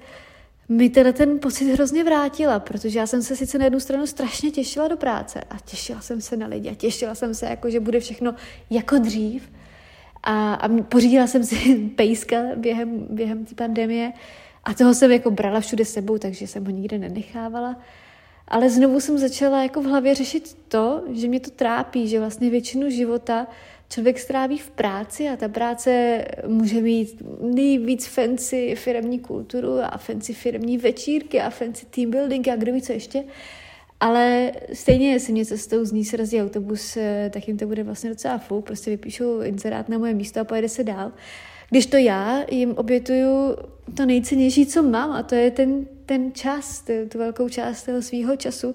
mi 0.69 0.91
teda 0.91 1.13
ten 1.13 1.39
pocit 1.39 1.73
hrozně 1.73 2.05
vrátila, 2.05 2.61
protože 2.61 2.99
já 2.99 3.07
jsem 3.07 3.23
se 3.23 3.37
sice 3.37 3.59
na 3.59 3.65
jednu 3.65 3.81
stranu 3.81 4.07
strašně 4.07 4.51
těšila 4.51 4.89
do 4.89 4.97
práce 4.97 5.41
a 5.51 5.57
těšila 5.65 6.01
jsem 6.01 6.21
se 6.21 6.37
na 6.37 6.47
lidi 6.47 6.71
a 6.71 6.75
těšila 6.75 7.15
jsem 7.15 7.35
se, 7.35 7.47
jako, 7.47 7.71
že 7.71 7.81
bude 7.81 8.01
všechno 8.01 8.35
jako 8.71 8.99
dřív 8.99 9.51
a, 10.23 10.55
a 10.55 10.69
pořídila 10.69 11.27
jsem 11.27 11.45
si 11.45 11.77
pejska 11.97 12.37
během, 12.57 13.07
během 13.11 13.45
té 13.45 13.55
pandemie 13.55 14.13
a 14.65 14.75
toho 14.75 14.95
jsem 14.95 15.13
jako 15.13 15.31
brala 15.31 15.61
všude 15.61 15.85
sebou, 15.85 16.19
takže 16.19 16.47
jsem 16.47 16.65
ho 16.65 16.71
nikde 16.71 16.99
nenechávala. 16.99 17.77
Ale 18.49 18.71
znovu 18.71 19.01
jsem 19.01 19.19
začala 19.19 19.63
jako 19.63 19.83
v 19.83 19.85
hlavě 19.85 20.15
řešit 20.15 20.59
to, 20.69 21.05
že 21.13 21.29
mě 21.29 21.41
to 21.41 21.51
trápí, 21.51 22.09
že 22.09 22.19
vlastně 22.19 22.51
většinu 22.51 22.91
života 22.91 23.47
člověk 23.89 24.19
stráví 24.19 24.59
v 24.59 24.71
práci 24.71 25.29
a 25.29 25.37
ta 25.37 25.49
práce 25.49 26.25
může 26.47 26.81
mít 26.81 27.23
nejvíc 27.41 28.07
fancy 28.07 28.75
firmní 28.75 29.19
kulturu 29.19 29.79
a 29.81 29.99
fancy 29.99 30.35
firmní 30.35 30.79
večírky 30.79 31.41
a 31.41 31.51
fancy 31.51 31.87
team 31.87 32.11
building 32.11 32.49
a 32.49 32.57
kdo 32.57 32.73
ví 32.73 32.83
co 32.83 32.93
ještě. 32.93 33.25
Ale 34.01 34.53
stejně, 34.73 35.13
jestli 35.13 35.33
mě 35.33 35.47
cestou 35.47 35.85
z 35.85 35.93
ní 35.93 36.05
srazí 36.05 36.43
autobus, 36.43 36.99
tak 37.31 37.49
jim 37.49 37.57
to 37.57 37.67
bude 37.67 37.83
vlastně 37.83 38.11
docela 38.11 38.39
fou, 38.39 38.61
prostě 38.61 38.91
vypíšou 38.91 39.41
inzerát 39.41 39.89
na 39.89 39.99
moje 39.99 40.15
místo 40.15 40.41
a 40.41 40.45
pojede 40.45 40.69
se 40.69 40.85
dál. 40.85 41.13
Když 41.71 41.87
to 41.87 41.97
já 41.97 42.45
jim 42.51 42.71
obětuju 42.71 43.57
to 43.97 44.07
nejcennější, 44.07 44.67
co 44.67 44.83
mám, 44.83 45.11
a 45.11 45.23
to 45.23 45.35
je 45.35 45.51
ten, 45.51 45.87
ten 46.07 46.33
čas, 46.33 46.81
tu, 46.81 46.93
tu 47.09 47.19
velkou 47.19 47.49
část 47.49 47.83
toho 47.83 48.03
svého 48.03 48.37
času, 48.37 48.75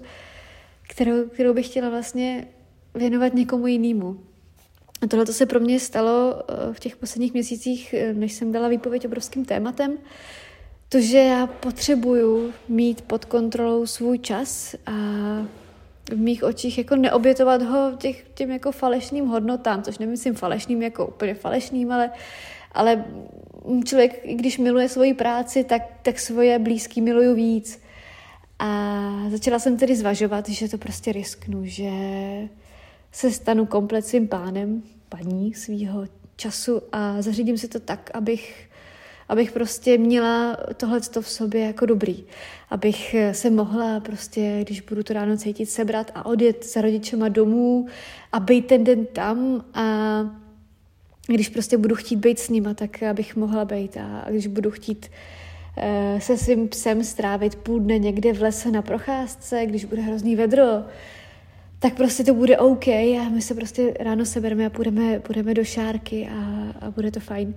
kterou, 0.88 1.28
kterou 1.28 1.54
bych 1.54 1.66
chtěla 1.66 1.90
vlastně 1.90 2.46
věnovat 2.94 3.34
někomu 3.34 3.66
jinému. 3.66 4.18
A 5.02 5.06
tohle 5.06 5.26
se 5.26 5.46
pro 5.46 5.60
mě 5.60 5.80
stalo 5.80 6.42
eh, 6.48 6.72
v 6.72 6.80
těch 6.80 6.96
posledních 6.96 7.32
měsících, 7.32 7.94
eh, 7.94 8.14
než 8.14 8.32
jsem 8.32 8.52
dala 8.52 8.68
výpověď 8.68 9.06
obrovským 9.06 9.44
tématem, 9.44 9.98
to, 10.88 11.00
že 11.00 11.18
já 11.18 11.46
potřebuju 11.46 12.52
mít 12.68 13.02
pod 13.02 13.24
kontrolou 13.24 13.86
svůj 13.86 14.18
čas 14.18 14.74
a 14.86 14.92
v 16.10 16.16
mých 16.16 16.44
očích 16.44 16.78
jako 16.78 16.96
neobětovat 16.96 17.62
ho 17.62 17.92
těch, 17.98 18.24
těm 18.34 18.50
jako 18.50 18.72
falešným 18.72 19.26
hodnotám, 19.26 19.82
což 19.82 19.98
nemyslím 19.98 20.34
falešným 20.34 20.82
jako 20.82 21.06
úplně 21.06 21.34
falešným, 21.34 21.92
ale, 21.92 22.10
ale 22.72 23.04
člověk, 23.84 24.20
když 24.34 24.58
miluje 24.58 24.88
svoji 24.88 25.14
práci, 25.14 25.64
tak, 25.64 25.82
tak 26.02 26.18
svoje 26.20 26.58
blízký 26.58 27.00
miluju 27.00 27.34
víc. 27.34 27.80
A 28.58 29.10
začala 29.30 29.58
jsem 29.58 29.76
tedy 29.76 29.96
zvažovat, 29.96 30.48
že 30.48 30.68
to 30.68 30.78
prostě 30.78 31.12
risknu, 31.12 31.60
že 31.64 31.90
se 33.14 33.30
stanu 33.30 33.66
komplet 33.66 34.06
svým 34.06 34.28
pánem, 34.28 34.82
paní 35.08 35.54
svýho 35.54 36.06
času 36.36 36.82
a 36.92 37.22
zařídím 37.22 37.58
si 37.58 37.68
to 37.68 37.80
tak, 37.80 38.10
abych, 38.14 38.70
abych 39.28 39.52
prostě 39.52 39.98
měla 39.98 40.56
tohle 40.76 41.00
v 41.20 41.28
sobě 41.28 41.60
jako 41.60 41.86
dobrý. 41.86 42.24
Abych 42.70 43.14
se 43.32 43.50
mohla 43.50 44.00
prostě, 44.00 44.58
když 44.62 44.80
budu 44.80 45.02
to 45.02 45.12
ráno 45.12 45.36
cítit, 45.36 45.66
sebrat 45.66 46.10
a 46.14 46.26
odjet 46.26 46.66
za 46.72 46.80
rodičema 46.80 47.28
domů 47.28 47.86
a 48.32 48.40
být 48.40 48.66
ten 48.66 48.84
den 48.84 49.06
tam 49.06 49.64
a 49.74 49.84
když 51.26 51.48
prostě 51.48 51.78
budu 51.78 51.94
chtít 51.94 52.16
být 52.16 52.38
s 52.38 52.48
nima, 52.48 52.74
tak 52.74 53.02
abych 53.02 53.36
mohla 53.36 53.64
být 53.64 53.96
a 53.96 54.24
když 54.30 54.46
budu 54.46 54.70
chtít 54.70 55.10
uh, 55.76 56.18
se 56.20 56.38
svým 56.38 56.68
psem 56.68 57.04
strávit 57.04 57.54
půl 57.54 57.80
dne 57.80 57.98
někde 57.98 58.32
v 58.32 58.42
lese 58.42 58.70
na 58.70 58.82
procházce, 58.82 59.66
když 59.66 59.84
bude 59.84 60.02
hrozný 60.02 60.36
vedro, 60.36 60.84
tak 61.84 61.94
prostě 61.94 62.24
to 62.24 62.34
bude 62.34 62.58
OK 62.58 62.88
a 62.88 63.28
my 63.28 63.42
se 63.42 63.54
prostě 63.54 63.94
ráno 64.00 64.24
sebereme 64.24 64.66
a 64.66 64.70
půjdeme, 64.70 65.20
půjdeme 65.20 65.54
do 65.54 65.64
šárky 65.64 66.28
a, 66.28 66.40
a 66.86 66.90
bude 66.90 67.10
to 67.10 67.20
fajn. 67.20 67.54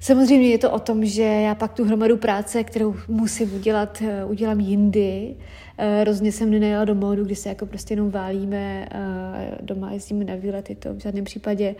Samozřejmě 0.00 0.48
je 0.48 0.58
to 0.58 0.70
o 0.70 0.78
tom, 0.78 1.04
že 1.04 1.22
já 1.22 1.54
pak 1.54 1.72
tu 1.72 1.84
hromadu 1.84 2.16
práce, 2.16 2.64
kterou 2.64 2.94
musím 3.08 3.54
udělat, 3.54 4.02
eh, 4.06 4.24
udělám 4.24 4.60
jindy. 4.60 5.36
Eh, 5.78 6.04
rozně 6.04 6.32
jsem 6.32 6.50
nenajela 6.50 6.84
do 6.84 6.94
módu, 6.94 7.24
kdy 7.24 7.34
se 7.34 7.48
jako 7.48 7.66
prostě 7.66 7.92
jenom 7.92 8.10
válíme, 8.10 8.88
eh, 8.90 9.58
doma 9.60 9.92
jezdíme 9.92 10.24
na 10.24 10.34
výlety, 10.34 10.74
to 10.74 10.94
v 10.94 10.98
žádném 10.98 11.24
případě 11.24 11.74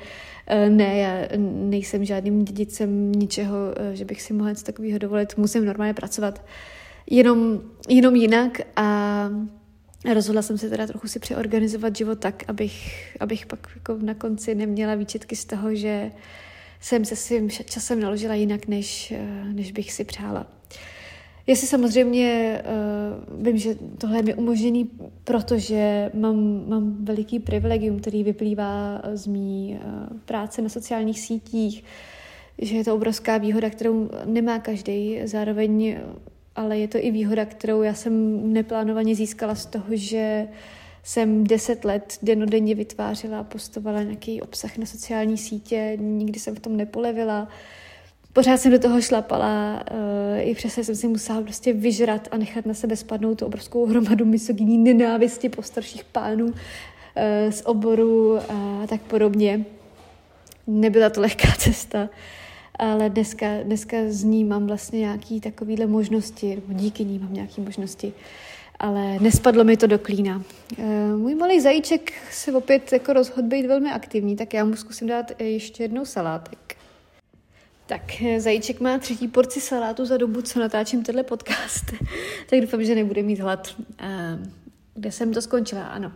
ne, 0.69 0.97
já 0.97 1.39
nejsem 1.47 2.05
žádným 2.05 2.45
dědicem 2.45 3.13
ničeho, 3.13 3.57
že 3.93 4.05
bych 4.05 4.23
si 4.23 4.33
mohla 4.33 4.49
něco 4.49 4.65
takového 4.65 4.99
dovolit, 4.99 5.37
musím 5.37 5.65
normálně 5.65 5.95
pracovat 5.95 6.45
jenom, 7.11 7.61
jenom 7.89 8.17
jinak 8.17 8.61
a 8.77 9.31
rozhodla 10.15 10.43
jsem 10.43 10.59
se 10.59 10.71
teda 10.71 10.87
trochu 10.87 11.09
si 11.09 11.19
přeorganizovat 11.19 11.97
život 11.97 12.19
tak, 12.19 12.45
abych, 12.49 13.17
abych 13.21 13.47
pak 13.47 13.69
jako 13.75 13.99
na 14.03 14.15
konci 14.15 14.55
neměla 14.55 14.95
výčetky 14.95 15.37
z 15.37 15.45
toho, 15.45 15.75
že 15.75 16.11
jsem 16.81 17.05
se 17.05 17.17
svým 17.17 17.51
časem 17.51 18.01
naložila 18.01 18.35
jinak, 18.35 18.69
než, 18.69 19.15
než 19.53 19.73
bych 19.73 19.93
si 19.93 20.05
přála. 20.05 20.47
Já 21.47 21.57
si 21.57 21.67
samozřejmě 21.67 22.63
uh, 23.31 23.45
vím, 23.45 23.59
že 23.59 23.75
tohle 23.99 24.19
je 24.19 24.23
mi 24.23 24.35
umožněný, 24.35 24.91
protože 25.25 26.11
mám, 26.15 26.69
mám 26.69 27.05
veliký 27.05 27.39
privilegium, 27.39 28.01
který 28.01 28.25
vyplývá 28.25 29.03
z 29.15 29.27
mý 29.27 29.79
uh, 29.85 30.19
práce 30.25 30.63
na 30.63 30.69
sociálních 30.69 31.21
sítích, 31.21 31.85
že 32.59 32.77
je 32.77 32.85
to 32.85 32.95
obrovská 32.95 33.39
výhoda, 33.39 33.71
kterou 33.71 34.11
nemá 34.25 34.59
každý. 34.59 35.21
Zároveň 35.25 35.99
ale 36.57 36.79
je 36.79 36.89
to 36.89 36.99
i 37.01 37.11
výhoda, 37.11 37.45
kterou 37.45 37.83
já 37.83 37.95
jsem 37.95 38.13
neplánovaně 38.53 39.15
získala 39.15 39.55
z 39.55 39.67
toho, 39.67 39.87
že 39.91 40.49
jsem 41.03 41.45
deset 41.47 41.85
let 41.85 42.19
denodenně 42.23 42.75
vytvářela 42.75 43.41
a 43.41 43.45
postovala 43.45 44.03
nějaký 44.03 44.43
obsah 44.43 44.77
na 44.77 44.87
sociální 44.87 45.39
sítě, 45.39 45.97
nikdy 46.01 46.41
jsem 46.41 46.57
v 46.57 46.61
tom 46.61 46.77
nepolevila. 46.77 47.49
Pořád 48.33 48.57
jsem 48.57 48.73
do 48.73 48.79
toho 48.79 49.01
šlapala, 49.01 49.85
uh, 49.91 50.49
i 50.49 50.55
přesto 50.55 50.85
jsem 50.85 50.95
si 50.95 51.09
musela 51.09 51.43
prostě 51.43 51.73
vyžrat 51.73 52.29
a 52.31 52.37
nechat 52.37 52.67
na 52.67 52.75
sebe 52.75 52.97
spadnout 52.97 53.39
tu 53.39 53.47
obrovskou 53.47 53.87
hromadu 53.87 54.25
misogyní 54.25 54.79
nenávisti 54.79 55.49
po 55.49 55.63
starších 55.63 56.05
pánů 56.05 56.47
uh, 56.47 56.53
z 57.51 57.63
oboru 57.65 58.39
a 58.49 58.87
tak 58.87 59.01
podobně. 59.01 59.65
Nebyla 60.67 61.11
to 61.11 61.21
lehká 61.21 61.49
cesta 61.59 62.09
ale 62.81 63.11
dneska, 63.11 63.47
dneska 63.63 63.97
z 64.09 64.25
ní 64.25 64.45
mám 64.45 64.67
vlastně 64.67 65.01
nějaké 65.01 65.41
takovéhle 65.41 65.87
možnosti, 65.87 66.55
nebo 66.55 66.73
díky 66.73 67.05
ní 67.05 67.19
mám 67.19 67.35
nějaké 67.35 67.61
možnosti, 67.61 68.13
ale 68.79 69.19
nespadlo 69.19 69.65
mi 69.65 69.77
to 69.77 69.87
do 69.87 69.99
klína. 69.99 70.43
E, 70.79 71.07
můj 71.17 71.35
malý 71.35 71.61
zajíček 71.61 72.13
se 72.31 72.53
opět 72.53 72.93
jako 72.93 73.13
rozhodl 73.13 73.49
být 73.49 73.67
velmi 73.67 73.93
aktivní, 73.93 74.37
tak 74.37 74.55
já 74.55 74.65
mu 74.65 74.77
zkusím 74.77 75.09
dát 75.09 75.41
ještě 75.41 75.85
jednou 75.85 76.05
salátek. 76.05 76.77
Tak 77.87 78.23
eh, 78.23 78.41
zajíček 78.41 78.81
má 78.81 78.99
třetí 78.99 79.29
porci 79.29 79.61
salátu 79.61 80.05
za 80.05 80.17
dobu, 80.17 80.43
co 80.43 80.61
natáčím 80.61 81.03
tenhle 81.05 81.23
podcast, 81.23 81.85
tak 82.51 82.61
doufám, 82.61 82.85
že 82.85 82.95
nebude 82.95 83.23
mít 83.23 83.41
hlad. 83.41 83.75
E, 83.99 84.39
kde 84.95 85.13
jsem 85.13 85.33
to 85.33 85.43
skončila, 85.43 85.83
ano. 85.83 86.13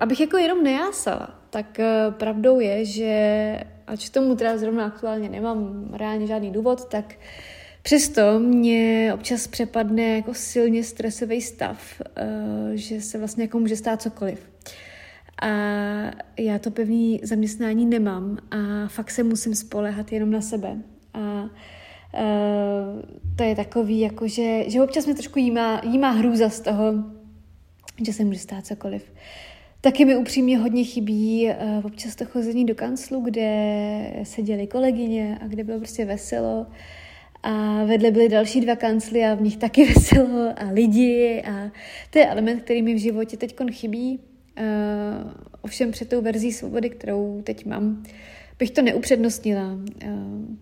Abych 0.00 0.20
jako 0.20 0.36
jenom 0.36 0.62
nejásala, 0.62 1.39
tak 1.50 1.80
pravdou 2.10 2.60
je, 2.60 2.84
že 2.84 3.14
ač 3.86 4.08
tomu 4.08 4.36
teda 4.36 4.58
zrovna 4.58 4.84
aktuálně 4.84 5.28
nemám 5.28 5.90
reálně 5.92 6.26
žádný 6.26 6.50
důvod, 6.50 6.84
tak 6.84 7.14
přesto 7.82 8.38
mě 8.38 9.10
občas 9.14 9.46
přepadne 9.46 10.02
jako 10.02 10.34
silně 10.34 10.84
stresový 10.84 11.40
stav, 11.40 12.02
eh, 12.16 12.26
že 12.74 13.00
se 13.00 13.18
vlastně 13.18 13.44
jako 13.44 13.58
může 13.58 13.76
stát 13.76 14.02
cokoliv. 14.02 14.50
A 15.42 15.48
já 16.38 16.58
to 16.60 16.70
pevný 16.70 17.20
zaměstnání 17.22 17.86
nemám 17.86 18.38
a 18.50 18.88
fakt 18.88 19.10
se 19.10 19.22
musím 19.22 19.54
spolehat 19.54 20.12
jenom 20.12 20.30
na 20.30 20.40
sebe. 20.40 20.76
A 21.14 21.50
Uh, 22.14 23.02
to 23.36 23.44
je 23.44 23.56
takový, 23.56 24.00
jako 24.00 24.28
že, 24.28 24.70
že 24.70 24.82
občas 24.82 25.06
mě 25.06 25.14
trošku 25.14 25.38
jímá, 25.38 25.80
jímá 25.84 26.10
hrůza 26.10 26.50
z 26.50 26.60
toho, 26.60 26.94
že 28.06 28.12
se 28.12 28.24
může 28.24 28.38
stát 28.38 28.66
cokoliv. 28.66 29.12
Taky 29.82 30.04
mi 30.04 30.16
upřímně 30.16 30.58
hodně 30.58 30.84
chybí 30.84 31.48
uh, 31.48 31.86
občas 31.86 32.16
to 32.16 32.24
chození 32.24 32.64
do 32.64 32.74
kanclu, 32.74 33.20
kde 33.20 34.20
seděly 34.22 34.66
kolegyně 34.66 35.38
a 35.40 35.46
kde 35.46 35.64
bylo 35.64 35.78
prostě 35.78 36.04
veselo. 36.04 36.66
A 37.42 37.84
vedle 37.84 38.10
byly 38.10 38.28
další 38.28 38.60
dva 38.60 38.76
kancly 38.76 39.24
a 39.24 39.34
v 39.34 39.42
nich 39.42 39.56
taky 39.56 39.84
veselo 39.94 40.54
a 40.56 40.70
lidi 40.72 41.42
a 41.46 41.70
to 42.10 42.18
je 42.18 42.26
element, 42.26 42.62
který 42.62 42.82
mi 42.82 42.94
v 42.94 42.98
životě 42.98 43.36
teď 43.36 43.56
chybí. 43.72 44.18
Uh, 44.58 45.30
ovšem 45.62 45.90
před 45.90 46.08
tou 46.08 46.20
verzí 46.20 46.52
svobody, 46.52 46.90
kterou 46.90 47.42
teď 47.44 47.66
mám, 47.66 48.02
bych 48.58 48.70
to 48.70 48.82
neupřednostnila. 48.82 49.72
Uh, 49.72 50.10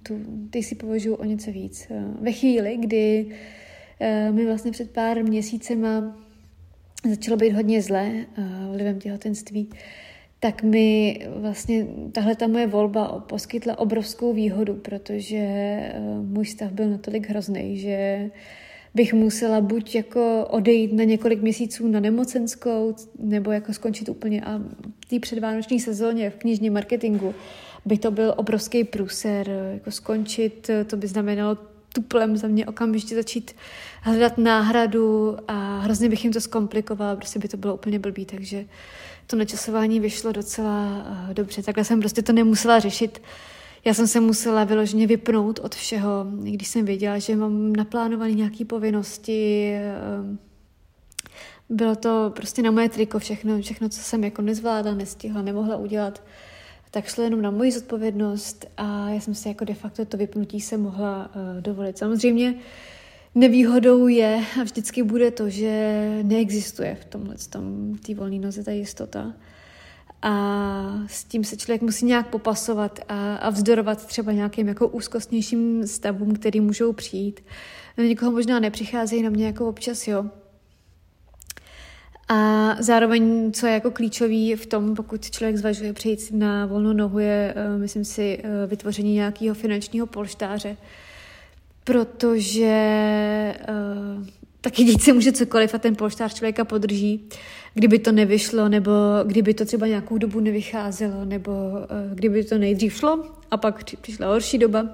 tu, 0.03 0.19
ty 0.51 0.63
si 0.63 0.75
považuji 0.75 1.15
o 1.15 1.25
něco 1.25 1.53
víc. 1.53 1.87
Uh, 1.91 2.25
ve 2.25 2.33
chvíli, 2.33 2.77
kdy 2.77 3.27
uh, 3.27 4.35
mi 4.35 4.47
vlastně 4.47 4.71
před 4.71 4.91
pár 4.91 5.25
měsícema 5.25 6.17
začalo 7.07 7.37
být 7.37 7.53
hodně 7.53 7.83
zlé 7.83 8.13
uh, 8.39 8.75
vlivem 8.75 8.99
těhotenství, 8.99 9.71
tak 10.41 10.63
mi 10.63 11.19
vlastně 11.35 11.87
tahle 12.13 12.37
ta 12.37 12.47
moje 12.47 12.67
volba 12.67 13.25
poskytla 13.29 13.79
obrovskou 13.79 14.33
výhodu, 14.33 14.75
protože 14.75 15.79
uh, 15.99 16.27
můj 16.27 16.47
stav 16.47 16.73
byl 16.73 16.91
natolik 16.91 17.29
hrozný, 17.29 17.79
že 17.79 18.31
bych 18.95 19.15
musela 19.15 19.61
buď 19.61 19.95
jako 19.95 20.47
odejít 20.51 20.93
na 20.93 21.05
několik 21.05 21.43
měsíců 21.43 21.89
na 21.89 22.01
nemocenskou, 22.01 22.95
nebo 23.19 23.53
jako 23.53 23.73
skončit 23.73 24.09
úplně 24.09 24.41
a 24.41 24.59
v 25.05 25.09
té 25.11 25.19
předvánoční 25.19 25.81
sezóně 25.81 26.31
v 26.31 26.37
knižním 26.37 26.73
marketingu 26.73 27.35
by 27.85 27.99
to 27.99 28.11
byl 28.11 28.35
obrovský 28.37 28.85
průser, 28.85 29.51
jako 29.75 29.91
skončit, 29.91 30.71
to 30.87 30.97
by 30.97 31.07
znamenalo 31.07 31.57
tuplem 31.93 32.37
za 32.37 32.49
mě 32.49 32.67
okamžitě 32.67 33.15
začít 33.15 33.57
hledat 34.03 34.39
náhradu 34.39 35.37
a 35.49 35.79
hrozně 35.79 36.09
bych 36.09 36.25
jim 36.25 36.33
to 36.33 36.41
zkomplikovala, 36.41 37.17
prostě 37.17 37.39
by 37.39 37.49
to 37.49 37.57
bylo 37.57 37.75
úplně 37.75 37.99
blbý, 37.99 38.25
takže 38.25 38.65
to 39.27 39.37
načasování 39.37 40.01
vyšlo 40.01 40.33
docela 40.33 41.07
uh, 41.29 41.35
dobře. 41.35 41.63
Takhle 41.63 41.85
jsem 41.85 42.01
prostě 42.01 42.23
to 42.23 42.33
nemusela 42.33 42.79
řešit. 42.79 43.23
Já 43.85 43.95
jsem 43.95 44.07
se 44.07 44.21
musela 44.21 44.65
vyloženě 44.65 45.07
vypnout 45.07 45.59
od 45.59 45.75
všeho, 45.75 46.27
když 46.43 46.69
jsem 46.69 46.85
věděla, 46.85 47.19
že 47.19 47.37
mám 47.37 47.73
naplánované 47.73 48.33
nějaké 48.33 48.65
povinnosti. 48.65 49.73
Uh, 50.21 50.37
bylo 51.77 51.97
to 51.97 52.33
prostě 52.37 52.63
na 52.63 52.71
moje 52.71 52.89
triko 52.89 53.19
všechno, 53.19 53.61
všechno, 53.61 53.89
co 53.89 54.01
jsem 54.01 54.25
jako 54.25 54.43
nezvládla, 54.43 54.95
nestihla, 54.95 55.43
nemohla 55.43 55.77
udělat 55.77 56.23
tak 56.91 57.07
šlo 57.07 57.25
jenom 57.25 57.43
na 57.43 57.51
moji 57.51 57.73
zodpovědnost 57.73 58.67
a 58.77 59.09
já 59.09 59.21
jsem 59.21 59.35
si 59.35 59.49
jako 59.49 59.65
de 59.65 59.75
facto 59.75 60.05
to 60.05 60.17
vypnutí 60.17 60.61
se 60.61 60.77
mohla 60.77 61.31
uh, 61.35 61.61
dovolit. 61.61 61.99
Samozřejmě 61.99 62.55
nevýhodou 63.35 64.07
je 64.07 64.45
a 64.61 64.63
vždycky 64.63 65.03
bude 65.03 65.31
to, 65.31 65.49
že 65.49 66.03
neexistuje 66.23 66.95
v 66.95 67.05
tomhle 67.05 67.35
tom 67.51 67.95
té 68.07 68.15
volné 68.15 68.39
noze 68.39 68.65
ta 68.65 68.71
jistota. 68.71 69.35
A 70.23 71.05
s 71.07 71.25
tím 71.25 71.45
se 71.45 71.57
člověk 71.57 71.83
musí 71.83 72.07
nějak 72.07 72.29
popasovat 72.29 73.01
a, 73.09 73.37
a 73.37 73.51
vzdorovat 73.51 74.07
třeba 74.07 74.33
nějakým 74.33 74.69
jako 74.69 74.89
úzkostnějším 74.89 75.87
stavům, 75.87 76.35
který 76.35 76.61
můžou 76.61 76.93
přijít. 76.93 77.41
Na 77.99 78.05
někoho 78.05 78.33
možná 78.33 78.61
nepřicházejí, 78.61 79.23
na 79.23 79.31
mě 79.31 79.47
jako 79.47 79.69
občas 79.69 80.09
jo. 80.09 80.25
A 82.29 82.77
zároveň, 82.81 83.53
co 83.53 83.67
je 83.67 83.73
jako 83.73 83.91
klíčový 83.91 84.55
v 84.55 84.67
tom, 84.67 84.95
pokud 84.95 85.31
člověk 85.31 85.57
zvažuje 85.57 85.93
přejít 85.93 86.31
na 86.33 86.67
volnou 86.67 86.93
nohu, 86.93 87.19
je, 87.19 87.55
eh, 87.57 87.79
myslím 87.79 88.05
si, 88.05 88.39
eh, 88.43 88.67
vytvoření 88.67 89.15
nějakého 89.15 89.55
finančního 89.55 90.07
polštáře, 90.07 90.77
protože 91.85 92.75
uh, 93.69 94.27
taky 94.61 94.85
dít 94.85 95.03
se 95.03 95.13
může 95.13 95.33
cokoliv 95.33 95.75
a 95.75 95.79
ten 95.79 95.97
polštář 95.97 96.35
člověka 96.35 96.65
podrží, 96.65 97.29
kdyby 97.75 97.99
to 97.99 98.13
nevyšlo, 98.13 98.69
nebo 98.69 98.93
kdyby 99.25 99.55
to 99.55 99.65
třeba 99.65 99.87
nějakou 99.87 100.19
dobu 100.19 100.41
nevycházelo, 100.41 101.25
nebo 101.25 101.51
uh, 101.53 102.15
kdyby 102.15 102.45
to 102.45 102.59
nejdřív 102.59 102.95
šlo 102.95 103.25
a 103.51 103.57
pak 103.57 103.85
přišla 104.01 104.27
horší 104.27 104.59
doba. 104.59 104.83
Uh, 104.83 104.89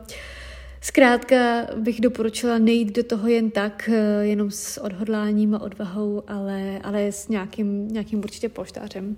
Zkrátka 0.85 1.37
bych 1.77 2.01
doporučila 2.01 2.59
nejít 2.59 2.97
do 2.97 3.05
toho 3.05 3.29
jen 3.29 3.51
tak, 3.51 3.91
eh, 3.93 4.27
jenom 4.27 4.51
s 4.51 4.79
odhodláním 4.79 5.55
a 5.55 5.61
odvahou, 5.61 6.23
ale, 6.27 6.81
ale 6.83 7.13
s 7.13 7.29
nějakým, 7.29 7.89
nějakým 7.89 8.19
určitě 8.19 8.49
polštářem. 8.49 9.17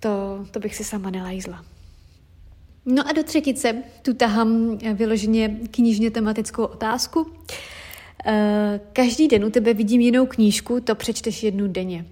To, 0.00 0.10
to 0.50 0.60
bych 0.60 0.76
si 0.76 0.84
sama 0.84 1.10
nelajzla. 1.10 1.64
No 2.86 3.08
a 3.08 3.12
do 3.12 3.22
třetice 3.22 3.82
tu 4.02 4.14
tahám 4.14 4.78
vyloženě 4.94 5.56
knižně 5.70 6.10
tematickou 6.10 6.64
otázku. 6.64 7.30
Eh, 8.26 8.80
každý 8.92 9.28
den 9.28 9.44
u 9.44 9.50
tebe 9.50 9.74
vidím 9.74 10.00
jinou 10.00 10.26
knížku, 10.26 10.80
to 10.80 10.94
přečteš 10.94 11.42
jednu 11.42 11.68
denně. 11.68 12.04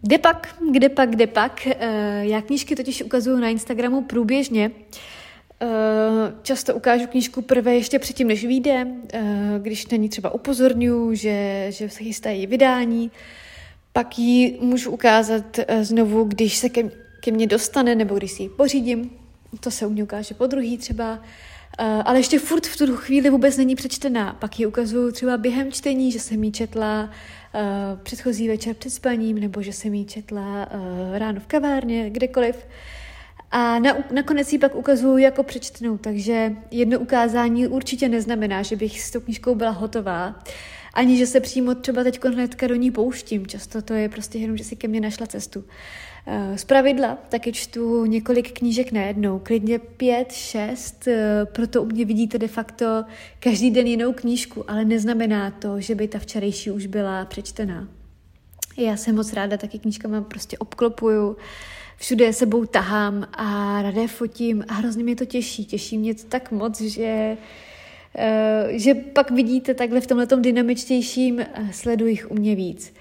Kde 0.00 0.18
pak, 0.18 0.56
kde 0.72 0.88
pak, 0.88 1.10
kde 1.10 1.26
pak? 1.26 1.66
Eh, 1.66 2.26
já 2.26 2.42
knížky 2.42 2.76
totiž 2.76 3.02
ukazuju 3.02 3.36
na 3.36 3.48
Instagramu 3.48 4.02
průběžně, 4.02 4.70
Eh, 4.70 5.21
často 6.42 6.74
ukážu 6.74 7.06
knížku 7.06 7.42
prvé 7.42 7.74
ještě 7.74 7.98
předtím, 7.98 8.28
než 8.28 8.44
vyjde, 8.44 8.86
eh, 9.12 9.20
když 9.62 9.86
na 9.86 9.96
ní 9.96 10.08
třeba 10.08 10.34
upozorňuji, 10.34 11.16
že, 11.16 11.66
že 11.68 11.88
se 11.88 12.04
chystají 12.04 12.46
vydání. 12.46 13.10
Pak 13.92 14.18
ji 14.18 14.58
můžu 14.60 14.90
ukázat 14.90 15.58
eh, 15.58 15.84
znovu, 15.84 16.24
když 16.24 16.56
se 16.56 16.68
ke, 16.68 16.90
ke 17.20 17.30
mně 17.30 17.46
dostane 17.46 17.94
nebo 17.94 18.18
když 18.18 18.32
si 18.32 18.42
ji 18.42 18.48
pořídím. 18.48 19.10
To 19.60 19.70
se 19.70 19.86
u 19.86 19.90
mě 19.90 20.02
ukáže 20.02 20.34
po 20.34 20.46
druhý 20.46 20.78
třeba. 20.78 21.18
Ale 22.04 22.18
ještě 22.18 22.38
furt 22.38 22.66
v 22.66 22.76
tu 22.76 22.96
chvíli 22.96 23.30
vůbec 23.30 23.56
není 23.56 23.74
přečtená. 23.74 24.36
Pak 24.40 24.60
ji 24.60 24.66
ukazuju 24.66 25.12
třeba 25.12 25.36
během 25.36 25.72
čtení, 25.72 26.12
že 26.12 26.20
jsem 26.20 26.44
ji 26.44 26.52
četla 26.52 27.10
předchozí 28.02 28.48
večer 28.48 28.74
před 28.74 28.90
spaním, 28.90 29.40
nebo 29.40 29.62
že 29.62 29.72
jsem 29.72 29.94
ji 29.94 30.04
četla 30.04 30.68
ráno 31.12 31.40
v 31.40 31.46
kavárně, 31.46 32.10
kdekoliv. 32.10 32.56
A 33.52 33.78
na, 33.78 33.96
nakonec 34.10 34.52
ji 34.52 34.58
pak 34.58 34.74
ukazuju 34.74 35.18
jako 35.18 35.42
přečtenou, 35.42 35.98
takže 35.98 36.52
jedno 36.70 36.98
ukázání 36.98 37.66
určitě 37.66 38.08
neznamená, 38.08 38.62
že 38.62 38.76
bych 38.76 39.00
s 39.00 39.10
tou 39.10 39.20
knížkou 39.20 39.54
byla 39.54 39.70
hotová, 39.70 40.42
ani 40.94 41.16
že 41.16 41.26
se 41.26 41.40
přímo 41.40 41.74
třeba 41.74 42.04
teď 42.04 42.24
hnedka 42.24 42.66
do 42.66 42.74
ní 42.74 42.90
pouštím. 42.90 43.46
Často 43.46 43.82
to 43.82 43.94
je 43.94 44.08
prostě 44.08 44.38
jenom, 44.38 44.56
že 44.56 44.64
si 44.64 44.76
ke 44.76 44.88
mně 44.88 45.00
našla 45.00 45.26
cestu. 45.26 45.64
Eh, 46.26 46.58
z 46.58 46.64
pravidla 46.64 47.18
taky 47.28 47.52
čtu 47.52 48.06
několik 48.06 48.58
knížek 48.58 48.92
najednou, 48.92 49.38
klidně 49.38 49.78
pět, 49.78 50.32
šest, 50.32 51.08
eh, 51.08 51.46
proto 51.52 51.82
u 51.82 51.86
mě 51.86 52.04
vidíte 52.04 52.38
de 52.38 52.48
facto 52.48 53.04
každý 53.40 53.70
den 53.70 53.86
jinou 53.86 54.12
knížku, 54.12 54.70
ale 54.70 54.84
neznamená 54.84 55.50
to, 55.50 55.80
že 55.80 55.94
by 55.94 56.08
ta 56.08 56.18
včerejší 56.18 56.70
už 56.70 56.86
byla 56.86 57.24
přečtená. 57.24 57.88
Já 58.76 58.96
jsem 58.96 59.16
moc 59.16 59.32
ráda 59.32 59.56
taky 59.56 59.78
knížkama 59.78 60.20
prostě 60.20 60.58
obklopuju, 60.58 61.36
všude 62.02 62.32
sebou 62.32 62.64
tahám 62.64 63.28
a 63.32 63.82
ráda 63.82 64.06
fotím 64.06 64.64
a 64.68 64.74
hrozně 64.74 65.04
mě 65.04 65.16
to 65.16 65.24
těší. 65.24 65.64
Těší 65.64 65.98
mě 65.98 66.14
to 66.14 66.22
tak 66.28 66.50
moc, 66.50 66.80
že 66.80 67.36
že 68.68 68.94
pak 68.94 69.30
vidíte 69.30 69.74
takhle 69.74 70.00
v 70.00 70.06
tomhle 70.06 70.26
dynamičtějším, 70.40 71.40
sleduji 71.70 72.12
jich 72.12 72.30
u 72.30 72.34
mě 72.34 72.54
víc. 72.54 72.94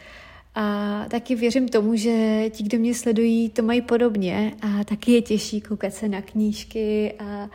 A 0.55 1.05
taky 1.09 1.35
věřím 1.35 1.67
tomu, 1.69 1.95
že 1.95 2.45
ti, 2.49 2.63
kdo 2.63 2.77
mě 2.77 2.95
sledují, 2.95 3.49
to 3.49 3.63
mají 3.63 3.81
podobně 3.81 4.53
a 4.61 4.83
taky 4.83 5.11
je 5.11 5.21
těžší 5.21 5.61
koukat 5.61 5.93
se 5.93 6.09
na 6.09 6.21
knížky 6.21 7.13
a, 7.19 7.49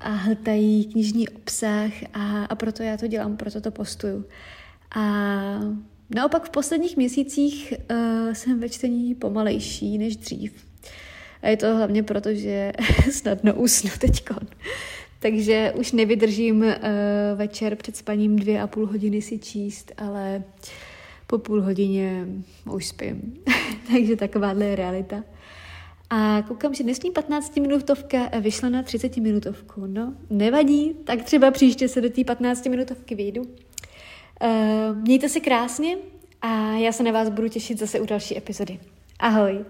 a 0.00 0.08
hltají 0.08 0.84
knižní 0.84 1.28
obsah 1.28 1.90
a, 2.14 2.44
a 2.44 2.54
proto 2.54 2.82
já 2.82 2.96
to 2.96 3.06
dělám, 3.06 3.36
proto 3.36 3.60
to 3.60 3.70
postuju. 3.70 4.24
A 4.96 5.02
naopak 6.14 6.44
v 6.44 6.50
posledních 6.50 6.96
měsících 6.96 7.74
uh, 7.90 8.32
jsem 8.32 8.60
ve 8.60 8.68
čtení 8.68 9.14
pomalejší 9.14 9.98
než 9.98 10.16
dřív. 10.16 10.69
A 11.42 11.48
je 11.48 11.56
to 11.56 11.76
hlavně 11.76 12.02
proto, 12.02 12.34
že 12.34 12.72
snadno 13.12 13.54
usnu 13.54 13.90
teďkon. 13.98 14.48
Takže 15.18 15.72
už 15.76 15.92
nevydržím 15.92 16.60
uh, 16.60 16.72
večer 17.36 17.76
před 17.76 17.96
spaním 17.96 18.36
dvě 18.36 18.60
a 18.60 18.66
půl 18.66 18.86
hodiny 18.86 19.22
si 19.22 19.38
číst, 19.38 19.92
ale 19.96 20.42
po 21.26 21.38
půl 21.38 21.62
hodině 21.62 22.26
už 22.72 22.86
spím. 22.86 23.34
Takže 23.92 24.16
takováhle 24.16 24.64
je 24.64 24.76
realita. 24.76 25.24
A 26.10 26.42
koukám, 26.48 26.74
že 26.74 26.84
dnešní 26.84 27.10
15-minutovka 27.10 28.40
vyšla 28.40 28.68
na 28.68 28.82
30-minutovku. 28.82 29.86
No, 29.86 30.14
nevadí, 30.30 30.94
tak 31.04 31.22
třeba 31.22 31.50
příště 31.50 31.88
se 31.88 32.00
do 32.00 32.10
té 32.10 32.20
15-minutovky 32.20 33.16
vyjdu. 33.16 33.42
Uh, 33.42 34.96
mějte 34.96 35.28
se 35.28 35.40
krásně 35.40 35.96
a 36.42 36.72
já 36.72 36.92
se 36.92 37.02
na 37.02 37.12
vás 37.12 37.28
budu 37.28 37.48
těšit 37.48 37.78
zase 37.78 38.00
u 38.00 38.06
další 38.06 38.38
epizody. 38.38 38.78
Ahoj! 39.18 39.64